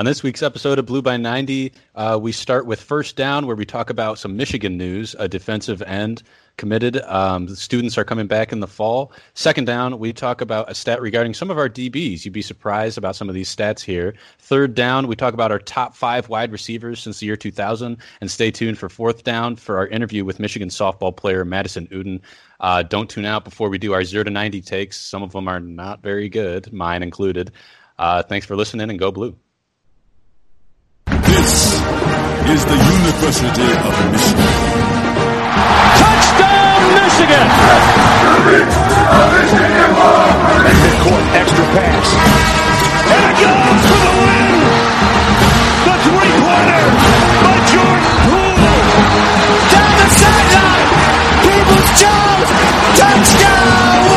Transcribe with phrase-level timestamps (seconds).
[0.00, 3.54] On this week's episode of Blue by 90, uh, we start with First Down, where
[3.54, 6.22] we talk about some Michigan news, a defensive end
[6.56, 7.02] committed.
[7.02, 9.12] Um, the students are coming back in the fall.
[9.34, 12.24] Second Down, we talk about a stat regarding some of our DBs.
[12.24, 14.14] You'd be surprised about some of these stats here.
[14.38, 17.98] Third Down, we talk about our top five wide receivers since the year 2000.
[18.22, 22.22] And stay tuned for Fourth Down for our interview with Michigan softball player Madison Uden.
[22.60, 24.98] Uh, don't tune out before we do our 0 to 90 takes.
[24.98, 27.52] Some of them are not very good, mine included.
[27.98, 29.36] Uh, thanks for listening and go blue.
[31.10, 31.74] This
[32.54, 34.50] is the University of Michigan.
[35.98, 37.46] Touchdown, Michigan!
[40.80, 42.08] Midcourt extra pass.
[43.10, 44.54] And it goes for the win!
[45.82, 46.86] The three-pointer
[47.42, 48.70] by Jordan Poole!
[49.72, 50.90] Down the sideline!
[51.42, 52.50] Peoples-Jones!
[52.98, 54.09] Touchdown,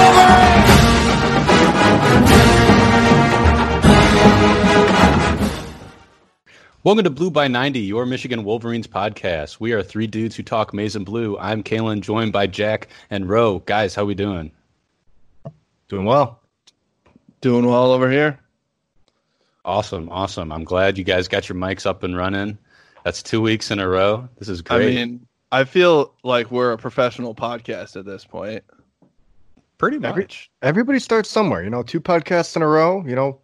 [6.85, 9.61] Welcome to Blue by 90, your Michigan Wolverines podcast.
[9.61, 11.37] We are three dudes who talk maize and blue.
[11.37, 13.59] I'm Kalen, joined by Jack and Roe.
[13.59, 14.51] Guys, how we doing?
[15.87, 16.41] Doing well.
[17.39, 18.37] Doing well over here.
[19.63, 20.51] Awesome, awesome.
[20.51, 22.57] I'm glad you guys got your mics up and running.
[23.05, 24.27] That's two weeks in a row.
[24.37, 24.89] This is great.
[24.89, 28.61] I mean, I feel like we're a professional podcast at this point.
[29.77, 30.09] Pretty much.
[30.11, 30.27] Every,
[30.63, 31.63] everybody starts somewhere.
[31.63, 33.05] You know, two podcasts in a row.
[33.07, 33.39] You know,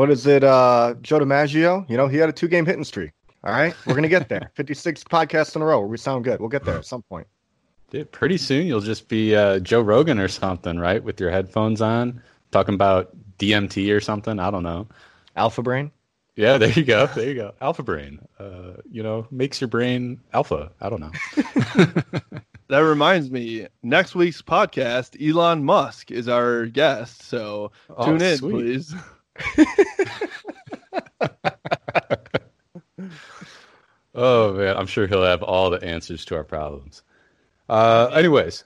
[0.00, 0.42] what is it?
[0.42, 1.84] Uh, Joe DiMaggio.
[1.90, 3.10] You know, he had a two-game hitting streak.
[3.44, 4.50] All right, we're gonna get there.
[4.54, 5.80] Fifty-six podcasts in a row.
[5.82, 6.40] We sound good.
[6.40, 7.26] We'll get there at some point.
[7.90, 11.04] Dude, pretty soon you'll just be uh, Joe Rogan or something, right?
[11.04, 14.38] With your headphones on, talking about DMT or something.
[14.38, 14.88] I don't know.
[15.36, 15.90] Alpha Brain.
[16.34, 17.06] Yeah, there you go.
[17.08, 17.52] There you go.
[17.60, 18.20] Alpha brain.
[18.38, 20.72] Uh, you know, makes your brain alpha.
[20.80, 21.12] I don't know.
[22.68, 27.22] That reminds me, next week's podcast, Elon Musk is our guest.
[27.22, 28.52] So Oh, tune in, sweet.
[28.52, 28.94] please.
[34.14, 37.02] Oh man, I'm sure he'll have all the answers to our problems.
[37.68, 38.64] Uh, anyways,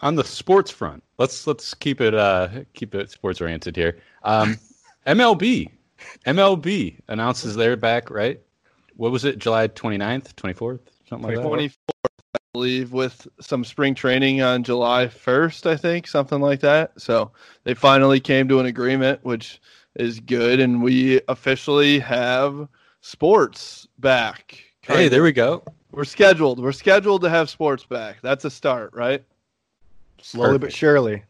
[0.00, 3.98] on the sports front, let's let's keep it uh, keep it sports oriented here.
[4.22, 4.58] Um,
[5.06, 5.70] MLB,
[6.26, 8.40] MLB announces they're back, right?
[8.96, 9.38] What was it?
[9.38, 11.44] July 29th, 24th, something like that.
[11.44, 11.76] 24th,
[12.34, 17.00] I believe, with some spring training on July 1st, I think, something like that.
[17.00, 17.32] So
[17.64, 19.60] they finally came to an agreement, which
[19.96, 20.60] is good.
[20.60, 22.68] And we officially have
[23.00, 24.62] sports back.
[24.82, 25.64] Hey, there we go.
[25.90, 26.60] We're scheduled.
[26.60, 28.18] We're scheduled to have sports back.
[28.22, 29.24] That's a start, right?
[30.20, 31.22] Slowly but surely,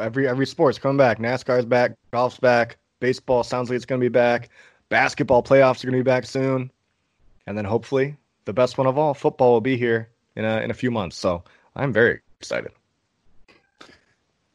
[0.00, 1.18] every every sport's coming back.
[1.18, 1.92] NASCAR's back.
[2.10, 2.76] Golf's back.
[3.00, 4.50] Baseball sounds like it's gonna be back.
[4.88, 6.70] Basketball playoffs are gonna be back soon,
[7.46, 10.70] and then hopefully the best one of all, football, will be here in a in
[10.70, 11.16] a few months.
[11.16, 11.44] So
[11.76, 12.72] I'm very excited.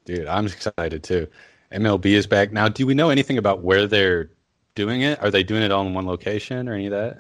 [0.05, 1.27] Dude, I'm excited too.
[1.71, 2.67] MLB is back now.
[2.67, 4.31] Do we know anything about where they're
[4.75, 5.21] doing it?
[5.21, 7.17] Are they doing it all in one location or any of that?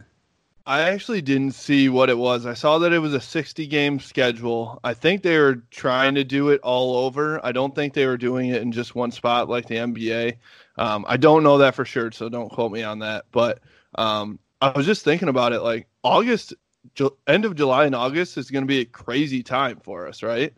[0.67, 2.47] I actually didn't see what it was.
[2.47, 4.79] I saw that it was a 60 game schedule.
[4.83, 7.43] I think they were trying to do it all over.
[7.45, 10.37] I don't think they were doing it in just one spot like the NBA.
[10.77, 13.25] Um, I don't know that for sure, so don't quote me on that.
[13.31, 13.59] But
[13.93, 15.61] um, I was just thinking about it.
[15.61, 16.55] Like August,
[16.95, 20.23] Ju- end of July and August is going to be a crazy time for us,
[20.23, 20.51] right?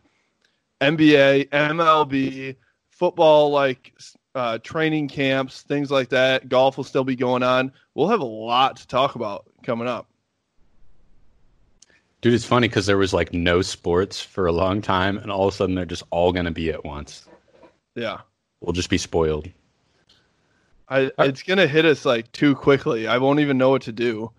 [0.80, 2.56] NBA, MLB,
[2.98, 3.94] football, like
[4.34, 6.48] uh, training camps, things like that.
[6.48, 7.72] Golf will still be going on.
[7.94, 10.08] We'll have a lot to talk about coming up.
[12.20, 15.46] Dude, it's funny because there was like no sports for a long time, and all
[15.46, 17.28] of a sudden they're just all going to be at once.
[17.94, 18.18] Yeah.
[18.60, 19.48] We'll just be spoiled.
[20.90, 23.06] I, it's gonna hit us like too quickly.
[23.06, 24.30] I won't even know what to do.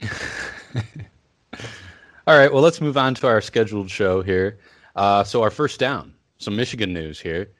[2.26, 4.58] All right, well, let's move on to our scheduled show here.
[4.94, 7.50] Uh, so, our first down, some Michigan news here.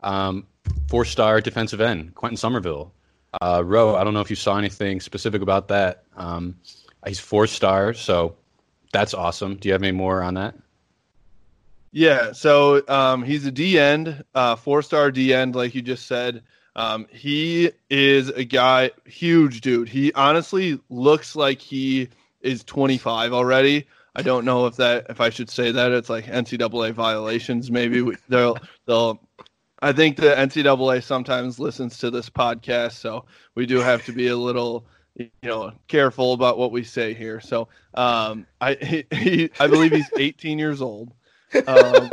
[0.00, 0.46] Um,
[0.88, 2.92] Four star defensive end, Quintin Somerville.
[3.40, 6.04] Uh, Roe, I don't know if you saw anything specific about that.
[6.16, 6.56] Um,
[7.06, 8.36] he's four star, so
[8.92, 9.56] that's awesome.
[9.56, 10.54] Do you have any more on that?
[11.90, 16.06] Yeah, so um, he's a D end, uh, four star D end, like you just
[16.06, 16.42] said.
[16.76, 19.88] Um, he is a guy, huge dude.
[19.88, 22.10] He honestly looks like he
[22.42, 23.86] is 25 already.
[24.14, 27.70] I don't know if that if I should say that it's like NCAA violations.
[27.70, 28.56] Maybe they'll
[28.86, 29.20] they'll.
[29.80, 34.28] I think the NCAA sometimes listens to this podcast, so we do have to be
[34.28, 34.86] a little
[35.16, 37.40] you know careful about what we say here.
[37.40, 41.12] So um, I he, he, I believe he's 18 years old.
[41.66, 42.10] Um,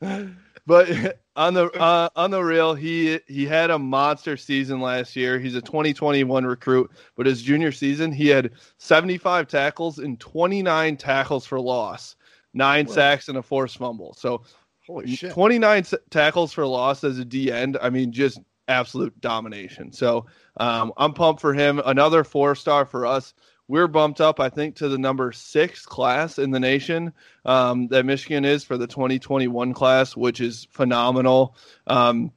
[0.66, 5.38] but on the uh, on the real, he he had a monster season last year.
[5.38, 11.46] He's a 2021 recruit, but his junior season, he had 75 tackles and 29 tackles
[11.46, 12.16] for loss,
[12.52, 14.14] nine sacks and a forced fumble.
[14.14, 14.42] So
[14.90, 15.32] Holy shit.
[15.32, 17.78] 29 s- tackles for loss as a D end.
[17.80, 19.92] I mean, just absolute domination.
[19.92, 20.26] So
[20.56, 21.80] um, I'm pumped for him.
[21.84, 23.32] Another four star for us.
[23.68, 27.12] We're bumped up, I think, to the number six class in the nation
[27.44, 31.54] um, that Michigan is for the 2021 class, which is phenomenal.
[31.86, 32.32] Um,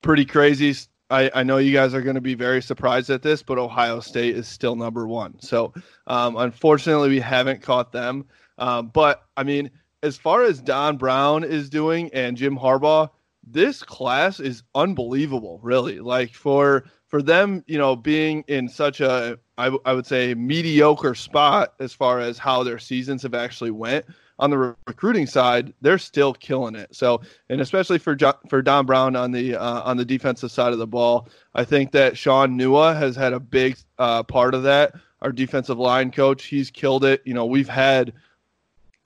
[0.00, 0.76] pretty crazy.
[1.10, 3.98] I, I know you guys are going to be very surprised at this, but Ohio
[3.98, 5.40] State is still number one.
[5.40, 5.74] So
[6.06, 8.26] um, unfortunately, we haven't caught them.
[8.56, 9.72] Um, but I mean,
[10.02, 13.10] as far as Don Brown is doing and Jim Harbaugh,
[13.46, 16.00] this class is unbelievable, really.
[16.00, 21.14] Like for for them, you know, being in such a I, I would say mediocre
[21.14, 24.04] spot as far as how their seasons have actually went
[24.38, 26.94] on the re- recruiting side, they're still killing it.
[26.94, 30.72] So, and especially for jo- for Don Brown on the uh, on the defensive side
[30.72, 34.62] of the ball, I think that Shaun Nua has had a big uh, part of
[34.64, 34.94] that.
[35.22, 37.22] Our defensive line coach, he's killed it.
[37.24, 38.12] You know, we've had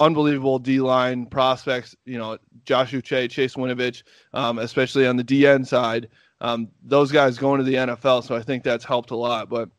[0.03, 1.97] unbelievable D line prospects.
[2.05, 4.03] You know, Josh Uche, Chase Winovich,
[4.33, 6.09] um, especially on the DN side.
[6.41, 9.49] Um, those guys going to the NFL, so I think that's helped a lot.
[9.49, 9.71] But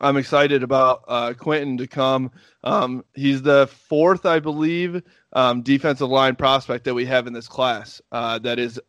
[0.00, 2.30] I'm excited about uh, Quintin to come.
[2.64, 5.02] Um, he's the fourth, I believe,
[5.32, 8.00] um, defensive line prospect that we have in this class.
[8.10, 8.80] Uh, that is,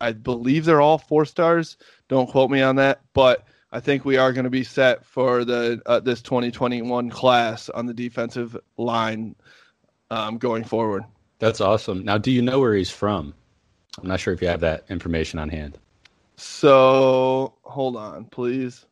[0.00, 1.76] I believe they're all four stars.
[2.08, 5.44] Don't quote me on that, but I think we are going to be set for
[5.44, 9.34] the uh, this 2021 class on the defensive line
[10.10, 11.04] um, going forward.
[11.38, 12.04] That's awesome.
[12.04, 13.34] Now, do you know where he's from?
[14.00, 15.78] I'm not sure if you have that information on hand.
[16.36, 18.84] So hold on, please.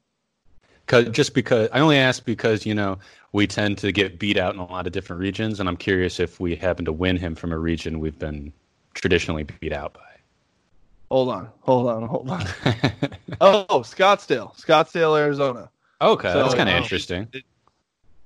[0.86, 2.98] Cause, just because I only ask because you know
[3.32, 6.20] we tend to get beat out in a lot of different regions, and I'm curious
[6.20, 8.52] if we happen to win him from a region we've been
[8.92, 10.00] traditionally beat out by.
[11.10, 12.40] Hold on, hold on, hold on.
[13.40, 15.70] oh, Scottsdale, Scottsdale, Arizona.
[16.00, 17.28] Okay, So, that's kind of um, interesting.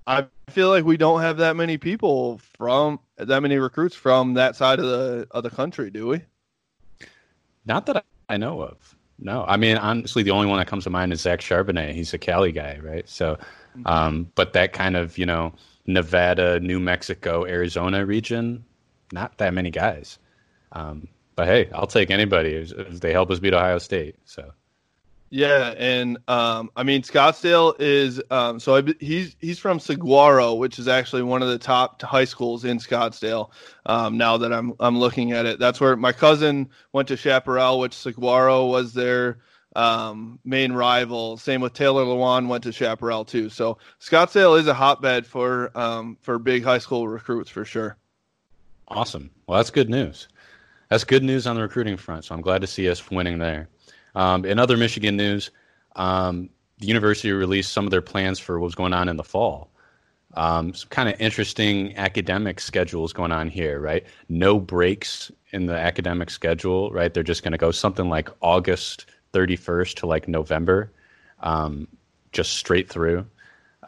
[0.09, 4.57] I feel like we don't have that many people from that many recruits from that
[4.57, 6.23] side of the of the country, do we?
[7.67, 8.97] Not that I know of.
[9.19, 11.93] No, I mean honestly, the only one that comes to mind is Zach Charbonnet.
[11.93, 13.07] He's a Cali guy, right?
[13.07, 13.39] So,
[13.85, 15.53] um, but that kind of you know
[15.87, 18.65] Nevada, New Mexico, Arizona region,
[19.13, 20.19] not that many guys.
[20.73, 21.07] Um,
[21.37, 24.17] but hey, I'll take anybody if they help us beat Ohio State.
[24.25, 24.53] So
[25.31, 30.79] Yeah, and um, I mean Scottsdale is um, so I, he's he's from Saguaro, which
[30.79, 33.51] is actually one of the top high schools in Scottsdale.
[33.85, 37.79] Um, now that I'm I'm looking at it, that's where my cousin went to Chaparral,
[37.79, 39.41] which Saguaro was their
[39.77, 41.37] um, main rival.
[41.37, 43.51] Same with Taylor Lewan went to Chaparral too.
[43.51, 47.99] So Scottsdale is a hotbed for um, for big high school recruits for sure.
[48.89, 49.31] awesome.
[49.47, 50.29] Well, that's good news.
[50.89, 52.25] That's good news on the recruiting front.
[52.25, 53.69] So I'm glad to see us winning there.
[54.19, 55.53] Um, in other Michigan news,
[55.95, 59.23] um, the university released some of their plans for what was going on in the
[59.23, 59.71] fall.
[60.35, 64.05] Um, some kind of interesting academic schedules going on here, right?
[64.29, 67.15] No breaks in the academic schedule, right?
[67.15, 70.93] They're just going to go something like August 31st to like November,
[71.45, 71.87] um,
[72.33, 73.25] just straight through.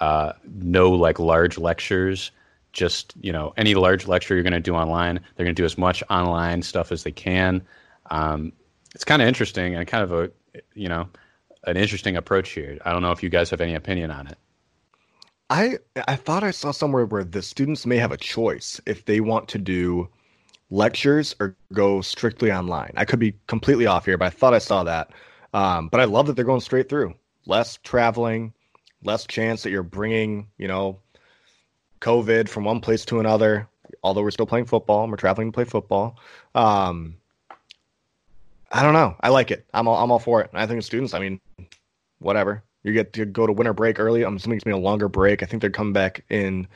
[0.00, 2.30] Uh, no like large lectures.
[2.72, 5.66] Just you know, any large lecture you're going to do online, they're going to do
[5.66, 7.62] as much online stuff as they can.
[8.12, 8.52] Um,
[8.94, 10.30] it's kind of interesting and kind of a
[10.74, 11.08] you know
[11.64, 12.78] an interesting approach here.
[12.84, 14.38] I don't know if you guys have any opinion on it.
[15.50, 15.78] I
[16.08, 19.48] I thought I saw somewhere where the students may have a choice if they want
[19.48, 20.08] to do
[20.70, 22.92] lectures or go strictly online.
[22.96, 25.10] I could be completely off here, but I thought I saw that.
[25.52, 27.14] Um, but I love that they're going straight through.
[27.46, 28.52] Less traveling,
[29.02, 31.00] less chance that you're bringing, you know,
[32.00, 33.68] COVID from one place to another.
[34.04, 36.16] Although we're still playing football, and we're traveling to play football.
[36.54, 37.16] Um,
[38.70, 39.16] I don't know.
[39.20, 39.66] I like it.
[39.74, 40.50] I'm all, I'm all for it.
[40.52, 41.14] I think the students.
[41.14, 41.40] I mean,
[42.20, 42.62] whatever.
[42.84, 44.24] You get to go to winter break early.
[44.24, 45.42] I'm assuming it's gonna be a longer break.
[45.42, 46.68] I think they're coming back in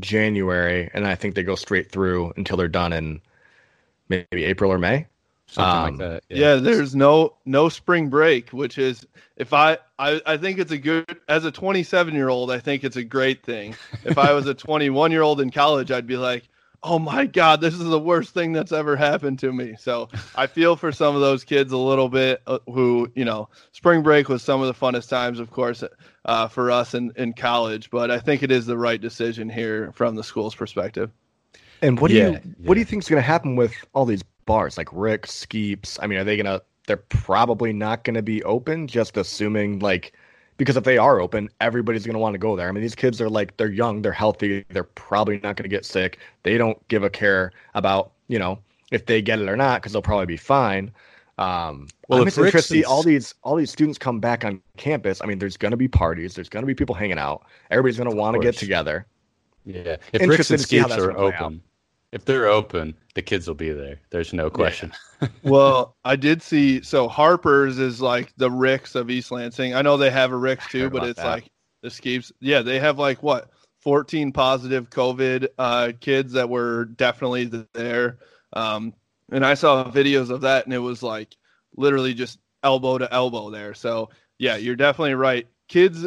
[0.00, 3.20] January, and I think they go straight through until they're done in
[4.08, 5.06] maybe April or May.
[5.46, 6.24] Something Um, like that.
[6.30, 9.06] Yeah, there's no no spring break, which is
[9.36, 12.84] if I, I I think it's a good as a 27 year old, I think
[12.84, 13.76] it's a great thing.
[14.04, 16.48] If I was a 21 year old in college, I'd be like,
[16.84, 19.74] oh my god, this is the worst thing that's ever happened to me.
[19.78, 23.48] So I feel for some of those kids a little bit uh, who you know
[23.72, 25.84] spring break was some of the funnest times, of course,
[26.24, 27.90] uh, for us in in college.
[27.90, 31.10] But I think it is the right decision here from the school's perspective.
[31.80, 34.04] And what do Yeah, you what do you think is going to happen with all
[34.04, 35.98] these bars like Rick, Skeeps?
[36.00, 36.62] I mean, are they going to?
[36.86, 38.86] They're probably not going to be open.
[38.88, 40.12] Just assuming like
[40.56, 42.68] because if they are open, everybody's going to want to go there.
[42.68, 45.68] I mean, these kids are like they're young, they're healthy, they're probably not going to
[45.68, 46.18] get sick.
[46.42, 48.58] They don't give a care about you know
[48.90, 50.92] if they get it or not because they'll probably be fine.
[51.38, 55.20] Um, Well, I'm interested to see all these all these students come back on campus.
[55.22, 57.46] I mean, there's going to be parties, there's going to be people hanging out.
[57.70, 59.06] Everybody's going to want to get together.
[59.64, 59.96] Yeah.
[60.12, 61.62] If Rick's and to see how Skeeps are open,
[62.12, 63.98] If they're open, the kids will be there.
[64.10, 64.92] There's no question.
[65.42, 66.82] well, I did see.
[66.82, 69.74] So Harper's is like the Ricks of East Lansing.
[69.74, 71.26] I know they have a Ricks too, but it's that.
[71.26, 71.50] like
[71.82, 72.30] the Skeeps.
[72.40, 73.50] Yeah, they have like what
[73.80, 78.18] 14 positive COVID uh, kids that were definitely there.
[78.52, 78.94] Um,
[79.30, 81.34] and I saw videos of that, and it was like
[81.76, 83.74] literally just elbow to elbow there.
[83.74, 85.46] So yeah, you're definitely right.
[85.68, 86.06] Kids,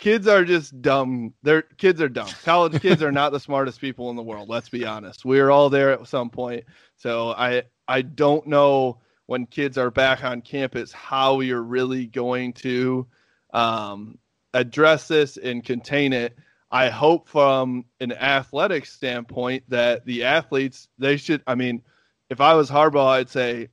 [0.00, 1.34] kids are just dumb.
[1.42, 2.28] They're kids are dumb.
[2.44, 4.48] College kids are not the smartest people in the world.
[4.48, 5.24] Let's be honest.
[5.24, 6.64] We are all there at some point.
[6.96, 12.54] So I I don't know when kids are back on campus how you're really going
[12.54, 13.06] to
[13.52, 14.18] um,
[14.52, 16.36] address this and contain it.
[16.72, 21.42] I hope from an athletic standpoint that the athletes they should.
[21.46, 21.82] I mean,
[22.28, 23.68] if I was Harbaugh, I'd say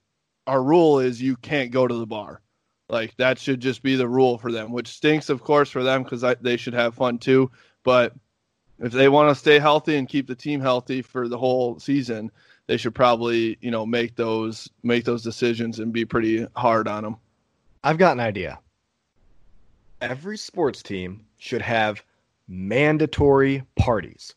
[0.46, 2.42] our rule is you can't go to the bar.
[2.90, 6.04] Like that should just be the rule for them, which stinks, of course, for them
[6.04, 7.52] because they should have fun too.
[7.84, 8.14] But
[8.80, 12.32] if they want to stay healthy and keep the team healthy for the whole season,
[12.68, 17.04] they should probably, you know, make those make those decisions and be pretty hard on
[17.04, 17.18] them.
[17.84, 18.60] I've got an idea.
[20.00, 22.04] Every sports team should have
[22.48, 24.36] mandatory parties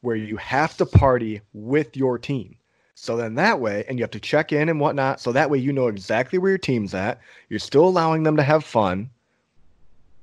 [0.00, 2.56] where you have to party with your team.
[3.02, 5.18] So then that way, and you have to check in and whatnot.
[5.20, 7.18] So that way you know exactly where your team's at.
[7.48, 9.10] You're still allowing them to have fun.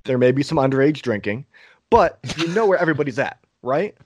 [0.06, 1.46] There may be some underage drinking,
[1.90, 3.98] but you know where everybody's at, right?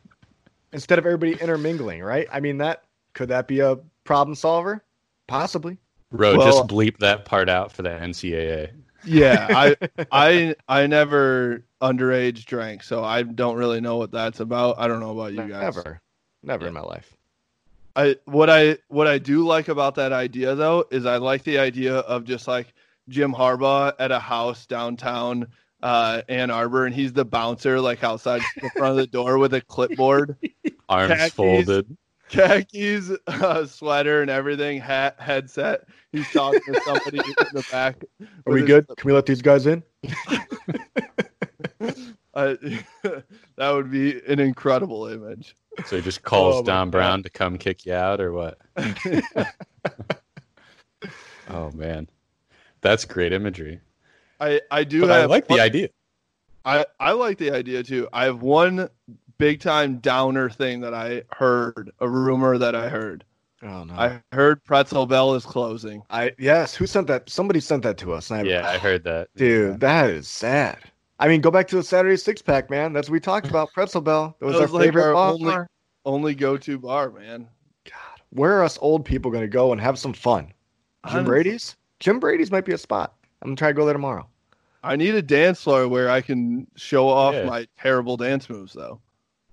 [0.71, 2.27] Instead of everybody intermingling, right?
[2.33, 4.83] I mean, that could that be a problem solver?
[5.27, 5.77] Possibly.
[6.11, 8.71] Bro, Well- just bleep that part out for the NCAA.
[9.05, 9.75] Yeah, I
[10.11, 14.79] I I never underage drank, so I don't really know what that's about.
[14.79, 15.61] I don't know about you guys.
[15.61, 16.01] Never.
[16.41, 17.15] Never in my life.
[17.95, 21.59] I what I what I do like about that idea though is I like the
[21.59, 22.73] idea of just like
[23.09, 25.47] Jim Harbaugh at a house downtown
[25.83, 29.53] uh, Ann Arbor, and he's the bouncer like outside the front of the door with
[29.53, 30.37] a clipboard,
[30.89, 31.33] Arms Khakis.
[31.33, 31.97] folded.
[32.29, 35.81] khakis, uh, sweater, and everything, hat, headset.
[36.11, 38.03] He's talking to somebody in the back.
[38.47, 38.87] Are we his- good?
[38.87, 39.83] Can we let these guys in?
[42.33, 42.55] Uh,
[43.55, 45.55] that would be an incredible image.
[45.85, 46.91] So he just calls Oh my Don God.
[46.91, 48.57] Brown to come kick you out or what?
[51.49, 52.09] oh man.
[52.81, 53.79] That's great imagery.
[54.39, 55.89] I I do But I have like the idea.
[56.65, 58.07] I, I like the idea too.
[58.13, 58.89] I have one
[59.37, 63.25] big time downer thing that I heard, a rumor that I heard.
[63.61, 63.93] Oh no.
[63.93, 66.03] I heard Pretzel Bell is closing.
[66.09, 67.29] I yes, who sent that?
[67.29, 68.31] Somebody sent that to us.
[68.31, 69.29] I- Yeah, I heard that.
[69.35, 70.77] dude, that is sad.
[71.23, 72.91] I mean, go back to the Saturday six pack, man.
[72.91, 73.71] That's what we talked about.
[73.73, 74.35] Pretzel Bell.
[74.39, 75.29] That was, That our like favorite our bar.
[75.31, 75.55] only-
[76.05, 77.47] Only go to bar, man.
[77.85, 80.47] God, where are us old people going to go and have some fun?
[80.47, 80.53] Jim
[81.05, 81.75] Honest- Brady's.
[82.01, 83.13] Jim Brady's might be a spot.
[83.41, 84.27] I'm gonna try to go there tomorrow.
[84.83, 87.45] I need a dance floor where I can show off Yeah.
[87.45, 88.99] my terrible dance moves, though.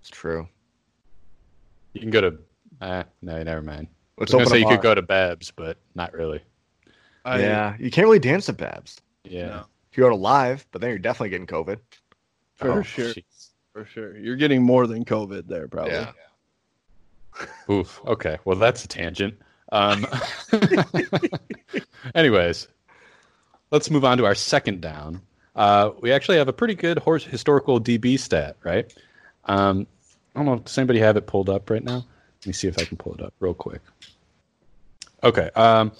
[0.00, 0.49] It's true.
[1.93, 2.39] You can go to
[2.81, 3.87] uh, no, never mind.
[4.19, 4.77] Let's I was gonna say you bar.
[4.77, 6.41] could go to Babs, but not really.
[7.25, 9.00] I, yeah, you can't really dance at Babs.
[9.25, 9.47] Yeah.
[9.47, 9.65] No.
[9.91, 11.79] If you go to live, but then you're definitely getting COVID.
[12.55, 13.51] for Oh, sure, jeez.
[13.73, 14.17] for sure.
[14.17, 15.93] You're getting more than COVID there, probably.
[15.95, 16.13] Yeah.
[17.71, 18.01] Oof.
[18.07, 18.39] Okay.
[18.45, 19.35] Well, that's a tangent.
[19.73, 20.07] Um,
[22.15, 22.69] anyways,
[23.71, 25.21] let's move on to our second down.
[25.57, 28.93] Uh, we actually have a pretty good horse historical DB stat, right?
[29.45, 29.87] Um,
[30.35, 30.59] I don't know.
[30.59, 32.05] Does anybody have it pulled up right now?
[32.41, 33.81] Let me see if I can pull it up real quick.
[35.23, 35.51] Okay.
[35.55, 35.93] Um,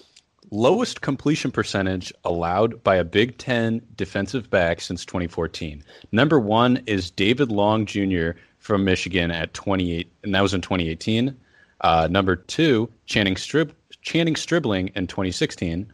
[0.51, 5.83] lowest completion percentage allowed by a Big Ten defensive back since 2014.
[6.13, 8.31] Number one is David Long Jr.
[8.59, 11.37] from Michigan at 28, and that was in 2018.
[11.83, 15.93] Uh, number two, Channing, Strib- Channing Stribling in 2016.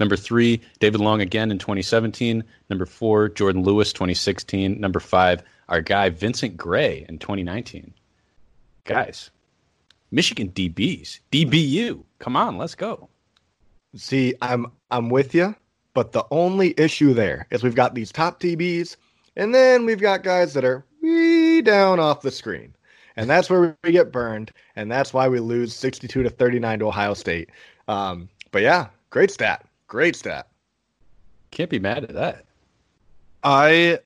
[0.00, 2.44] Number three, David Long again in 2017.
[2.70, 4.80] Number four, Jourdan Lewis 2016.
[4.80, 7.92] Number five, our guy Vincent Gray in 2019.
[8.84, 9.30] Guys,
[10.10, 13.08] Michigan DBs, DBU, come on, let's go.
[13.96, 15.54] See, I'm I'm with you,
[15.94, 18.96] but the only issue there is we've got these top DBs,
[19.36, 22.74] and then we've got guys that are way down off the screen,
[23.16, 26.86] and that's where we get burned, and that's why we lose 62 to 39 to
[26.86, 27.50] Ohio State.
[27.88, 30.48] Um, but yeah, great stat, great stat.
[31.50, 32.44] Can't be mad at that.
[33.42, 34.00] I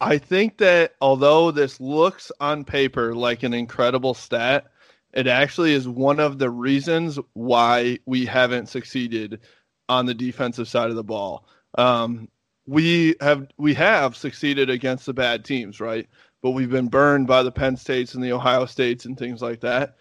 [0.00, 4.66] I think that although this looks on paper like an incredible stat,
[5.12, 9.40] it actually is one of the reasons why we haven't succeeded
[9.88, 11.46] on the defensive side of the ball.
[11.76, 12.28] Um,
[12.66, 16.08] we have we have succeeded against the bad teams, right?
[16.42, 19.60] But we've been burned by the Penn States and the Ohio States and things like
[19.60, 19.96] that.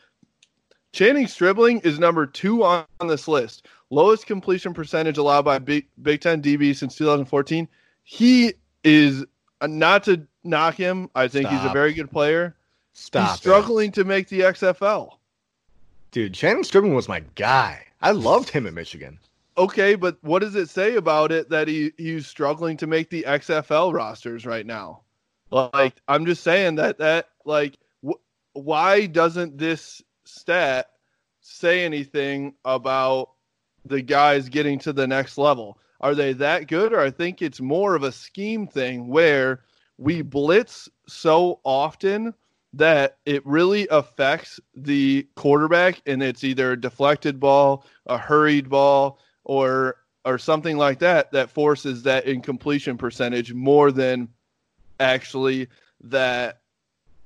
[0.93, 3.67] Channing Stribling is number two on, on this list.
[3.89, 7.67] Lowest completion percentage allowed by Big, Big Ten DB since 2014.
[8.03, 8.53] He
[8.83, 9.25] is
[9.61, 11.09] uh, not to knock him.
[11.15, 12.55] I think he's a very good player.
[12.93, 13.29] Stop.
[13.29, 13.39] he's it.
[13.39, 15.17] struggling to make the XFL.
[16.11, 17.85] Dude, Channing Stribling was my guy.
[18.01, 19.19] I loved him at Michigan.
[19.57, 23.23] Okay, but what does it say about it that he he's struggling to make the
[23.27, 25.01] XFL rosters right now?
[25.51, 28.19] Like I'm just saying that that like wh-
[28.53, 30.87] why doesn't this stat
[31.41, 33.31] say anything about
[33.85, 35.77] the guys getting to the next level?
[35.99, 39.61] Are they that good or I think it's more of a scheme thing where
[39.97, 42.33] we blitz so often
[42.73, 49.19] that it really affects the quarterback and it's either a deflected ball, a hurried ball,
[49.43, 54.29] or or something like that that forces that incompletion percentage more than
[54.99, 55.67] actually
[56.03, 56.61] that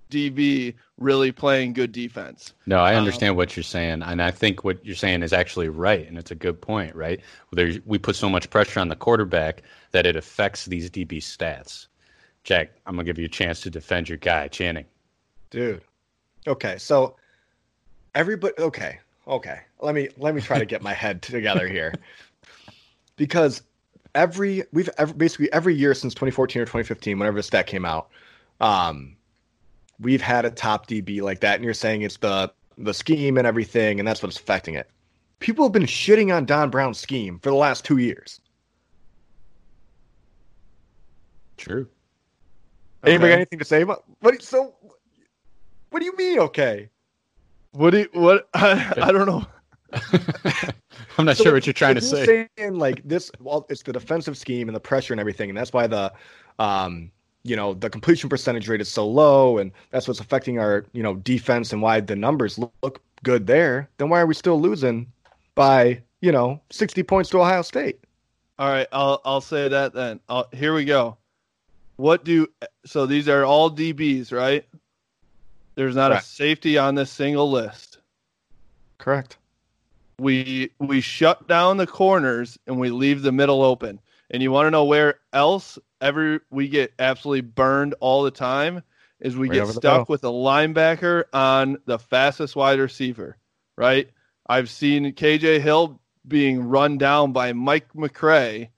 [0.10, 2.54] DB really playing good defense.
[2.66, 5.70] No, I um, understand what you're saying, and I think what you're saying is actually
[5.70, 7.20] right, and it's a good point, right?
[7.52, 11.88] There's, we put so much pressure on the quarterback that it affects these DB stats.
[12.44, 14.86] Jack, I'm gonna give you a chance to defend your guy, Channing.
[15.56, 15.84] Dude.
[16.50, 17.16] Okay, so
[18.14, 19.62] everybody okay, okay.
[19.80, 21.94] Let me let me try to get my head together here.
[23.16, 23.62] Because
[24.16, 28.10] every we've ever, basically every year since 2014 or 2015, whenever the stat came out,
[28.60, 29.16] um,
[29.98, 33.48] we've had a top DB like that, and you're saying it's the the scheme and
[33.48, 34.92] everything, and that's what's affecting it.
[35.40, 38.42] People have been shitting on Don Brown's scheme for the last two years.
[41.56, 41.88] True.
[43.06, 43.30] Anybody Okay.
[43.30, 44.42] got anything to say about what?
[44.42, 44.75] So,
[45.96, 46.40] what do you mean?
[46.40, 46.90] Okay,
[47.72, 49.46] What do you, what I, I don't know.
[51.18, 52.50] I'm not So sure what you're trying to say.
[52.58, 55.72] Saying like this, well, it's the defensive scheme and the pressure and everything, and that's
[55.72, 56.12] why the,
[56.60, 57.10] um,
[57.44, 61.02] you know, the completion percentage rate is so low, and that's what's affecting our, you
[61.02, 63.88] know, defense and why the numbers look, look good there.
[63.98, 65.08] Then why are we still losing
[65.56, 68.02] by, you know, 60 points to Ohio State?
[68.60, 70.20] All right, I'll I'll say that then.
[70.28, 71.16] i here we go.
[71.96, 72.48] What do
[72.86, 74.66] so these are all DBs, right?
[75.75, 76.25] There's not Correct.
[76.25, 78.00] a safety on this single list.
[78.98, 79.38] Correct.
[80.17, 84.00] we we shut down the corners and we leave the middle open.
[84.32, 88.82] And you want to know where else ever we get absolutely burned all the time
[89.20, 93.38] is we Right get stuck with a linebacker on the fastest wide receiver,
[93.75, 94.09] right?
[94.48, 98.70] I've seen KJ Hill being run down by Mike McCray,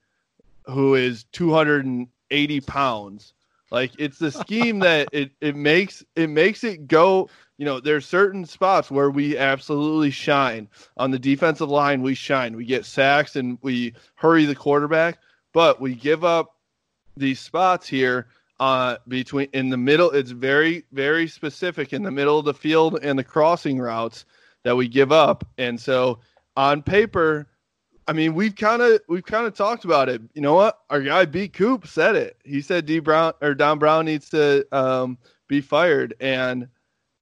[0.65, 3.33] who is 280 pounds.
[3.71, 7.30] Like it's the scheme that it, it makes it makes it go.
[7.58, 12.03] You know, there's certain spots where we absolutely shine on the defensive line.
[12.03, 12.56] We shine.
[12.56, 15.19] We get sacks and we hurry the quarterback,
[15.53, 16.56] but we give up
[17.15, 18.27] these spots here
[18.60, 20.12] uh, between in the middle.
[20.12, 24.25] It's very very specific in the middle of the field and the crossing routes
[24.63, 25.45] that we give up.
[25.58, 26.19] And so
[26.56, 27.47] on paper,
[28.08, 30.22] I mean, we've kind of we've kind of talked about it.
[30.34, 30.80] You know what?
[30.89, 32.38] Our guy B Coop said it.
[32.43, 35.17] He said D Brown or Don Brown needs to um,
[35.48, 36.70] be fired, and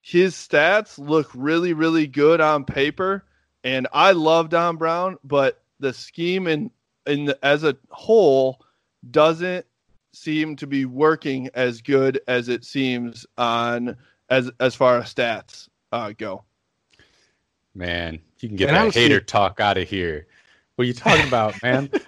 [0.02, 3.26] his stats look really really good on paper.
[3.63, 6.69] And I love Don Brown, but the scheme in
[7.08, 8.62] in the, as a whole
[9.10, 9.65] doesn't
[10.13, 13.98] seem to be working as good as it seems on
[14.30, 16.43] as as far as stats uh, go.
[17.74, 20.28] Man, you can get And that honestly- hater talk out of here.
[20.75, 21.89] What are you talking about, man?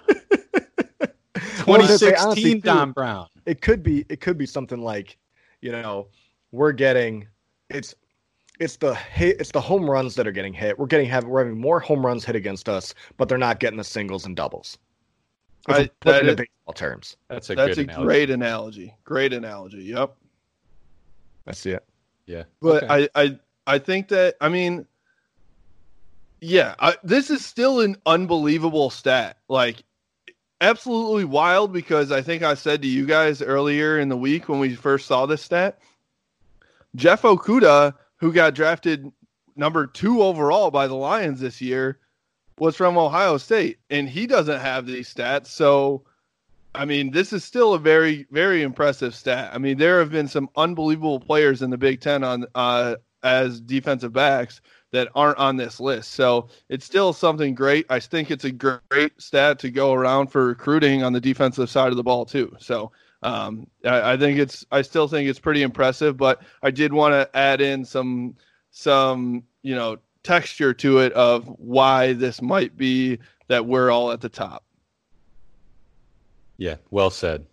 [1.66, 3.26] Well, I was gonna say, 2016 honestly, Don Brown.
[3.44, 5.18] it could be it could be something like
[5.60, 6.08] you know
[6.50, 7.28] we're getting
[7.68, 7.94] it's
[8.58, 11.40] it's the hit it's the home runs that are getting hit we're getting have we're
[11.44, 14.78] having more home runs hit against us but they're not getting the singles and doubles
[15.66, 18.06] I- we put that it baseball terms That's a That's good a analogy.
[18.06, 18.94] great analogy.
[19.04, 19.82] Great analogy.
[19.84, 20.16] Yep.
[21.46, 21.84] i see it
[22.26, 22.44] Yeah.
[22.62, 23.08] But Okay.
[23.14, 24.86] I, I I think that I mean,
[26.40, 29.38] yeah, I, this is still an unbelievable stat.
[29.48, 29.82] Like,
[30.60, 34.58] absolutely wild because I think I said to you guys earlier in the week when
[34.60, 35.78] we first saw this stat,
[36.96, 39.10] Jeff Okudah, who got drafted
[39.56, 41.98] number two overall by the Lions this year,
[42.58, 45.46] was from Ohio State, and he doesn't have these stats.
[45.46, 46.04] So,
[46.74, 49.50] I mean, this is still a very, very impressive stat.
[49.54, 53.60] I mean, there have been some unbelievable players in the Big Ten on uh, as
[53.60, 56.12] defensive backs that aren't on this list.
[56.12, 57.86] So it's still something great.
[57.90, 61.90] I think it's a great stat to go around for recruiting on the defensive side
[61.90, 62.54] of the ball too.
[62.58, 66.16] So um, I, I think it's, I still think it's pretty impressive.
[66.16, 68.34] But I did want to add in some,
[68.70, 74.20] some, you know, texture to it of why this might be that we're all at
[74.20, 74.64] the top.
[76.56, 77.46] Yeah, well said.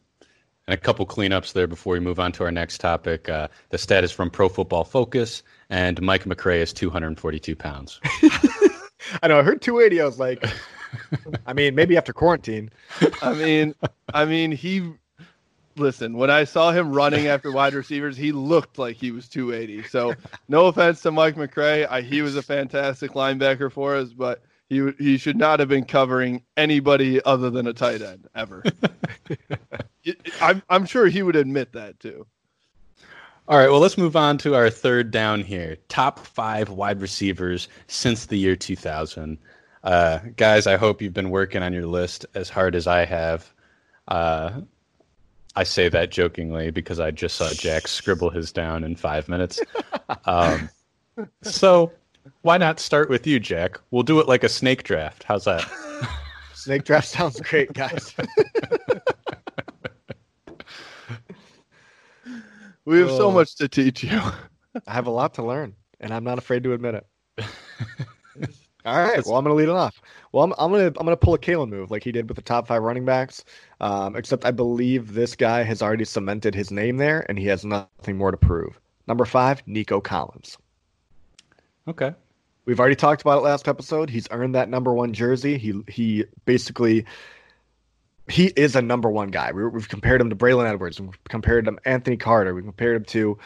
[0.68, 3.30] And a couple cleanups there before we move on to our next topic.
[3.30, 8.00] Uh, the stat is from Pro Football Focus, and Mike McCray is 242 pounds.
[9.22, 10.44] i know i heard 280 i was like
[11.46, 12.72] i mean maybe after quarantine
[13.22, 13.76] I mean,
[14.14, 14.94] I mean, he
[15.78, 19.88] listen, when I saw him running after wide receivers, he looked like he was 280.
[19.90, 20.14] So,
[20.48, 24.92] no offense to Mike McCray, I, he was a fantastic linebacker for us, but he
[24.98, 28.64] he should not have been covering anybody other than a tight end ever.
[30.42, 32.26] I'm I'm sure he would admit that too.
[33.48, 35.78] All right, well, let's move on to our third down here.
[35.88, 39.38] Top five wide receivers since the year 2000.
[39.84, 43.54] Uh, guys, I hope you've been working on your list as hard as I have.
[44.08, 44.62] Uh,
[45.56, 49.60] I say that jokingly because I just saw Jack scribble his down in five minutes.
[50.26, 50.70] Um,
[51.42, 51.92] so
[52.46, 53.80] why not start with you, Jack?
[53.90, 55.24] We'll do it like a snake draft.
[55.24, 55.68] How's that?
[56.54, 58.14] Snake draft sounds great, guys.
[62.86, 63.32] We have so Oh.
[63.32, 64.20] much to teach you.
[64.86, 67.06] I have a lot to learn, and I'm not afraid to admit it.
[68.86, 69.26] All right.
[69.26, 70.00] Well, I'm going to lead it off.
[70.32, 72.30] Well, I'm, I'm going to I'm going to pull a Kalen move like he did
[72.30, 73.44] with the top five running backs.
[73.82, 77.66] Um, except I believe this guy has already cemented his name there, and he has
[77.66, 78.80] nothing more to prove.
[79.08, 80.56] Number five, Nico Collins.
[81.88, 82.14] Okay.
[82.66, 84.10] We've already talked about it last episode.
[84.10, 85.58] He's earned that number one jersey.
[85.58, 87.06] He he basically
[88.28, 89.52] he is a number one guy.
[89.52, 91.00] We, we've compared him to Braylon Edwards.
[91.00, 92.56] We've compared him to Anthony Carter.
[92.56, 93.38] We've compared him to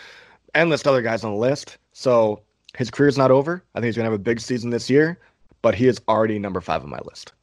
[0.55, 1.77] endless other guys on the list.
[1.91, 2.41] So
[2.77, 3.63] his career's not over.
[3.75, 5.19] I think he's gonna have a big season this year,
[5.61, 7.33] but he is already number five on my list.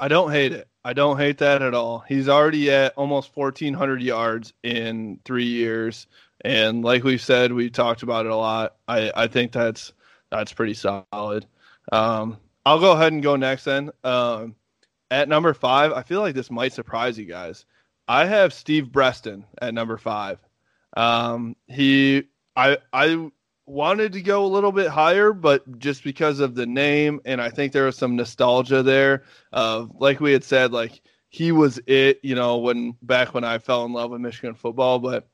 [0.00, 0.68] I don't hate it.
[0.84, 2.04] I don't hate that at all.
[2.08, 6.06] He's already at almost 1,400 yards in three years,
[6.44, 8.76] and like we said, we talked about it a lot.
[8.86, 9.92] I, I think that's
[10.30, 11.46] that's pretty solid.
[11.90, 13.90] Um, I'll go ahead and go next then.
[14.04, 14.54] Um,
[15.10, 17.64] at number five, I feel like this might surprise you guys.
[18.08, 20.38] I have Steve Breaston at number five.
[20.96, 22.24] Um, he,
[22.56, 23.30] I, I
[23.66, 27.50] wanted to go a little bit higher, but just because of the name, and I
[27.50, 29.24] think there was some nostalgia there.
[29.52, 33.58] Of like we had said, like he was it, you know, when back when I
[33.58, 34.98] fell in love with Michigan football.
[34.98, 35.28] But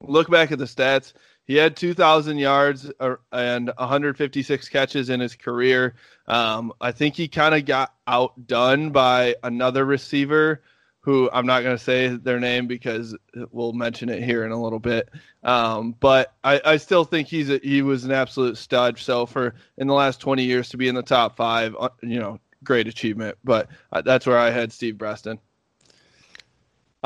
[0.00, 1.12] look back at the stats.
[1.44, 5.94] He had 2,000 yards uh, and 156 catches in his career.
[6.26, 10.62] Um, I think he kind of got outdone by another receiver
[11.00, 13.16] who I'm not going to say their name because
[13.52, 15.08] we'll mention it here in a little bit.
[15.44, 18.98] Um, but I, I still think he's a, he was an absolute stud.
[18.98, 22.18] So for in the last 20 years to be in the top five, uh, you
[22.18, 23.38] know, great achievement.
[23.44, 25.38] But uh, that's where I had Steve Breaston.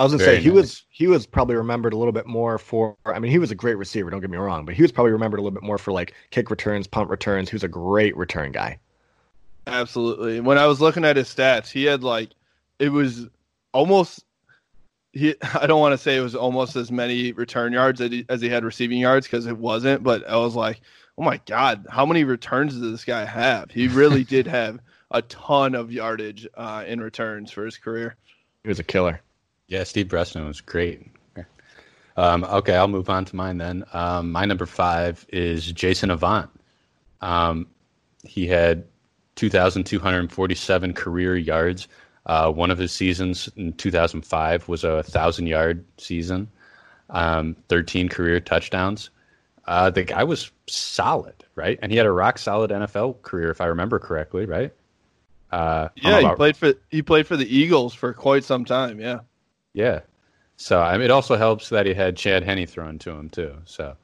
[0.00, 0.56] I was gonna Very say he nice.
[0.56, 2.96] was he was probably remembered a little bit more for.
[3.04, 4.08] I mean, he was a great receiver.
[4.08, 6.14] Don't get me wrong, but he was probably remembered a little bit more for like
[6.30, 7.50] kick returns, punt returns.
[7.50, 8.78] He was a great return guy.
[9.66, 10.40] Absolutely.
[10.40, 12.30] When I was looking at his stats, he had like
[12.78, 13.26] it was
[13.74, 14.24] almost
[15.12, 18.24] he I don't want to say it was almost as many return yards as he,
[18.30, 20.80] as he had receiving yards because it wasn't, but I was like,
[21.18, 25.20] "Oh my god, how many returns does this guy have?" He really did have a
[25.20, 28.16] ton of yardage uh, in returns for his career.
[28.62, 29.20] He was a killer.
[29.70, 31.06] Yeah, Steve Breaston was great.
[32.16, 33.84] Um, okay, I'll move on to mine then.
[33.92, 36.50] Um, my number five is Jason Avant.
[37.20, 37.68] Um,
[38.24, 38.84] he had
[39.36, 41.88] 2,247 career yards.
[42.26, 46.48] Uh, one of his seasons in 2005 was a thousand yard season.
[47.08, 49.10] Um, 13 career touchdowns.
[49.66, 51.78] Uh, the guy was solid, right?
[51.80, 54.72] And he had a rock solid NFL career, if I remember correctly, right?
[55.52, 59.00] Uh, Yeah, he played for he played for the Eagles for quite some time.
[59.00, 59.20] Yeah.
[59.72, 60.00] Yeah.
[60.56, 63.56] So I mean, it also helps that he had Chad Henne thrown to him too.
[63.64, 63.96] So